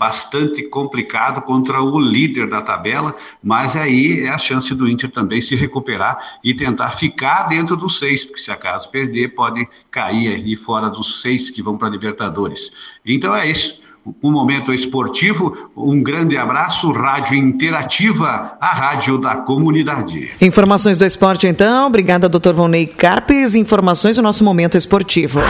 bastante 0.00 0.62
complicado 0.62 1.42
contra 1.42 1.82
o 1.82 2.00
líder 2.00 2.48
da 2.48 2.62
tabela, 2.62 3.14
mas 3.42 3.76
aí 3.76 4.20
é 4.20 4.30
a 4.30 4.38
chance 4.38 4.74
do 4.74 4.88
Inter 4.88 5.10
também 5.10 5.42
se 5.42 5.54
recuperar 5.54 6.38
e 6.42 6.54
tentar 6.54 6.92
ficar 6.92 7.42
dentro 7.48 7.76
dos 7.76 7.98
seis, 7.98 8.24
porque 8.24 8.40
se 8.40 8.50
acaso 8.50 8.90
perder, 8.90 9.34
pode 9.34 9.68
cair 9.90 10.28
aí 10.28 10.56
fora 10.56 10.88
dos 10.88 11.20
seis 11.20 11.50
que 11.50 11.60
vão 11.60 11.76
para 11.76 11.88
a 11.88 11.90
Libertadores. 11.90 12.70
Então 13.04 13.36
é 13.36 13.50
isso. 13.50 13.79
O 14.22 14.30
momento 14.30 14.72
esportivo. 14.72 15.70
Um 15.76 16.02
grande 16.02 16.36
abraço, 16.36 16.90
Rádio 16.90 17.36
Interativa, 17.36 18.56
a 18.60 18.74
rádio 18.74 19.18
da 19.18 19.36
comunidade. 19.36 20.30
Informações 20.40 20.98
do 20.98 21.04
esporte, 21.04 21.46
então. 21.46 21.86
Obrigada, 21.86 22.28
doutor 22.28 22.54
Vonei 22.54 22.86
Carpes. 22.86 23.54
Informações 23.54 24.16
do 24.16 24.22
nosso 24.22 24.44
momento 24.44 24.76
esportivo. 24.76 25.40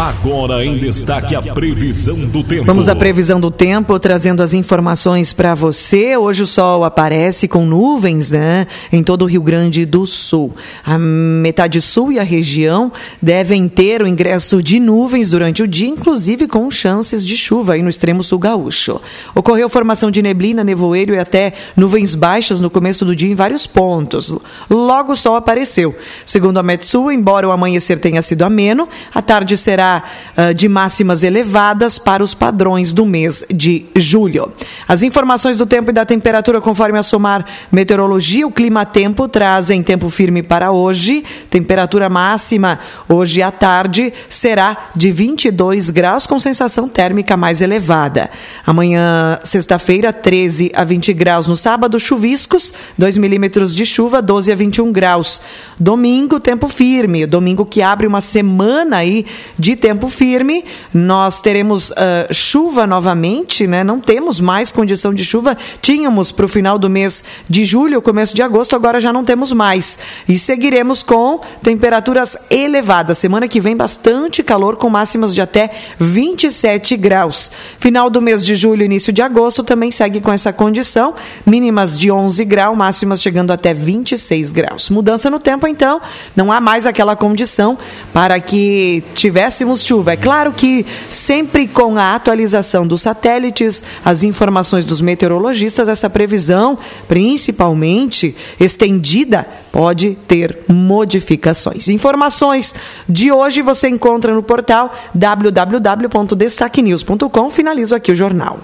Agora 0.00 0.64
em 0.64 0.78
destaque 0.78 1.36
a 1.36 1.42
previsão 1.42 2.20
do 2.20 2.42
tempo. 2.42 2.64
Vamos 2.64 2.88
à 2.88 2.96
previsão 2.96 3.38
do 3.38 3.50
tempo, 3.50 4.00
trazendo 4.00 4.42
as 4.42 4.54
informações 4.54 5.34
para 5.34 5.54
você. 5.54 6.16
Hoje 6.16 6.42
o 6.42 6.46
sol 6.46 6.84
aparece 6.84 7.46
com 7.46 7.66
nuvens, 7.66 8.30
né, 8.30 8.66
em 8.90 9.02
todo 9.02 9.22
o 9.22 9.26
Rio 9.26 9.42
Grande 9.42 9.84
do 9.84 10.06
Sul. 10.06 10.54
A 10.82 10.96
metade 10.96 11.82
sul 11.82 12.10
e 12.10 12.18
a 12.18 12.22
região 12.22 12.90
devem 13.20 13.68
ter 13.68 14.00
o 14.00 14.06
ingresso 14.06 14.62
de 14.62 14.80
nuvens 14.80 15.28
durante 15.28 15.62
o 15.62 15.68
dia, 15.68 15.88
inclusive 15.88 16.48
com 16.48 16.70
chances 16.70 17.24
de 17.24 17.36
chuva 17.36 17.74
aí 17.74 17.82
no 17.82 17.90
extremo 17.90 18.22
sul 18.22 18.38
gaúcho. 18.38 18.98
Ocorreu 19.34 19.68
formação 19.68 20.10
de 20.10 20.22
neblina, 20.22 20.64
nevoeiro 20.64 21.14
e 21.14 21.18
até 21.18 21.52
nuvens 21.76 22.14
baixas 22.14 22.58
no 22.58 22.70
começo 22.70 23.04
do 23.04 23.14
dia 23.14 23.30
em 23.30 23.34
vários 23.34 23.66
pontos. 23.66 24.34
Logo 24.70 25.12
o 25.12 25.16
sol 25.16 25.36
apareceu. 25.36 25.94
Segundo 26.24 26.56
a 26.56 26.62
Metsul, 26.62 27.12
embora 27.12 27.46
o 27.46 27.52
amanhecer 27.52 27.98
tenha 27.98 28.22
sido 28.22 28.46
ameno, 28.46 28.88
a 29.14 29.20
tarde 29.20 29.58
será 29.58 29.89
uh, 29.98 30.54
de 30.54 30.68
máximas 30.68 31.22
elevadas 31.22 31.98
para 31.98 32.22
os 32.22 32.34
padrões 32.34 32.92
do 32.92 33.04
mês 33.04 33.44
de 33.52 33.86
julho. 33.96 34.52
As 34.86 35.02
informações 35.02 35.56
do 35.56 35.66
tempo 35.66 35.90
e 35.90 35.92
da 35.92 36.04
temperatura 36.04 36.60
conforme 36.60 36.98
a 36.98 37.02
Somar 37.02 37.44
Meteorologia, 37.70 38.46
o 38.46 38.52
clima 38.52 38.86
tempo 38.86 39.28
trazem 39.28 39.82
tempo 39.82 40.08
firme 40.10 40.42
para 40.42 40.70
hoje. 40.70 41.24
Temperatura 41.48 42.08
máxima 42.08 42.78
hoje 43.08 43.42
à 43.42 43.50
tarde 43.50 44.12
será 44.28 44.90
de 44.94 45.12
22 45.12 45.90
graus 45.90 46.26
com 46.26 46.38
sensação 46.38 46.88
térmica 46.88 47.36
mais 47.36 47.60
elevada. 47.60 48.30
Amanhã, 48.66 49.38
sexta-feira, 49.42 50.12
13 50.12 50.70
a 50.74 50.84
20 50.84 51.12
graus 51.12 51.46
no 51.46 51.56
sábado, 51.56 51.98
chuviscos, 51.98 52.72
2 52.96 53.16
milímetros 53.18 53.74
de 53.74 53.86
chuva, 53.86 54.22
12 54.22 54.52
a 54.52 54.54
21 54.54 54.92
graus. 54.92 55.40
Domingo, 55.78 56.38
tempo 56.38 56.68
firme. 56.68 57.26
Domingo 57.26 57.64
que 57.64 57.82
abre 57.82 58.06
uma 58.06 58.20
semana 58.20 58.98
aí 58.98 59.24
de 59.58 59.76
tempo 59.80 60.08
firme. 60.08 60.64
Nós 60.92 61.40
teremos 61.40 61.90
uh, 61.90 61.94
chuva 62.32 62.86
novamente, 62.86 63.66
né? 63.66 63.82
Não 63.82 63.98
temos 63.98 64.38
mais 64.38 64.70
condição 64.70 65.12
de 65.12 65.24
chuva. 65.24 65.56
Tínhamos 65.80 66.30
para 66.30 66.44
o 66.44 66.48
final 66.48 66.78
do 66.78 66.90
mês 66.90 67.24
de 67.48 67.64
julho, 67.64 68.02
começo 68.02 68.34
de 68.34 68.42
agosto, 68.42 68.76
agora 68.76 69.00
já 69.00 69.12
não 69.12 69.24
temos 69.24 69.52
mais. 69.52 69.98
E 70.28 70.38
seguiremos 70.38 71.02
com 71.02 71.40
temperaturas 71.62 72.36
elevadas. 72.50 73.18
Semana 73.18 73.48
que 73.48 73.60
vem, 73.60 73.76
bastante 73.76 74.42
calor, 74.42 74.76
com 74.76 74.90
máximas 74.90 75.34
de 75.34 75.40
até 75.40 75.70
27 75.98 76.96
graus. 76.96 77.50
Final 77.78 78.10
do 78.10 78.20
mês 78.20 78.44
de 78.44 78.54
julho, 78.54 78.84
início 78.84 79.12
de 79.12 79.22
agosto, 79.22 79.64
também 79.64 79.90
segue 79.90 80.20
com 80.20 80.32
essa 80.32 80.52
condição. 80.52 81.14
Mínimas 81.46 81.98
de 81.98 82.10
11 82.10 82.44
graus, 82.44 82.76
máximas 82.76 83.22
chegando 83.22 83.50
até 83.50 83.72
26 83.72 84.52
graus. 84.52 84.90
Mudança 84.90 85.30
no 85.30 85.38
tempo, 85.38 85.66
então, 85.66 86.00
não 86.36 86.52
há 86.52 86.60
mais 86.60 86.84
aquela 86.84 87.16
condição 87.16 87.78
para 88.12 88.38
que 88.38 89.02
tivéssemos 89.14 89.59
chuva. 89.76 90.12
É 90.12 90.16
claro 90.16 90.52
que 90.52 90.86
sempre 91.08 91.66
com 91.68 91.96
a 91.96 92.14
atualização 92.14 92.86
dos 92.86 93.00
satélites, 93.02 93.82
as 94.04 94.22
informações 94.22 94.84
dos 94.84 95.00
meteorologistas, 95.00 95.88
essa 95.88 96.10
previsão, 96.10 96.78
principalmente 97.08 98.36
estendida, 98.58 99.46
pode 99.72 100.18
ter 100.26 100.58
modificações. 100.68 101.88
Informações 101.88 102.74
de 103.08 103.32
hoje 103.32 103.62
você 103.62 103.88
encontra 103.88 104.34
no 104.34 104.42
portal 104.42 104.92
www.destaquenews.com. 105.14 107.50
Finalizo 107.50 107.94
aqui 107.94 108.12
o 108.12 108.16
jornal. 108.16 108.58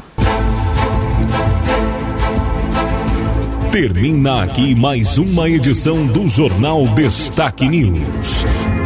Termina 3.76 4.44
aqui 4.44 4.74
mais 4.74 5.18
uma 5.18 5.50
edição 5.50 6.06
do 6.06 6.26
Jornal 6.26 6.88
Destaque 6.88 7.68
News. 7.68 8.85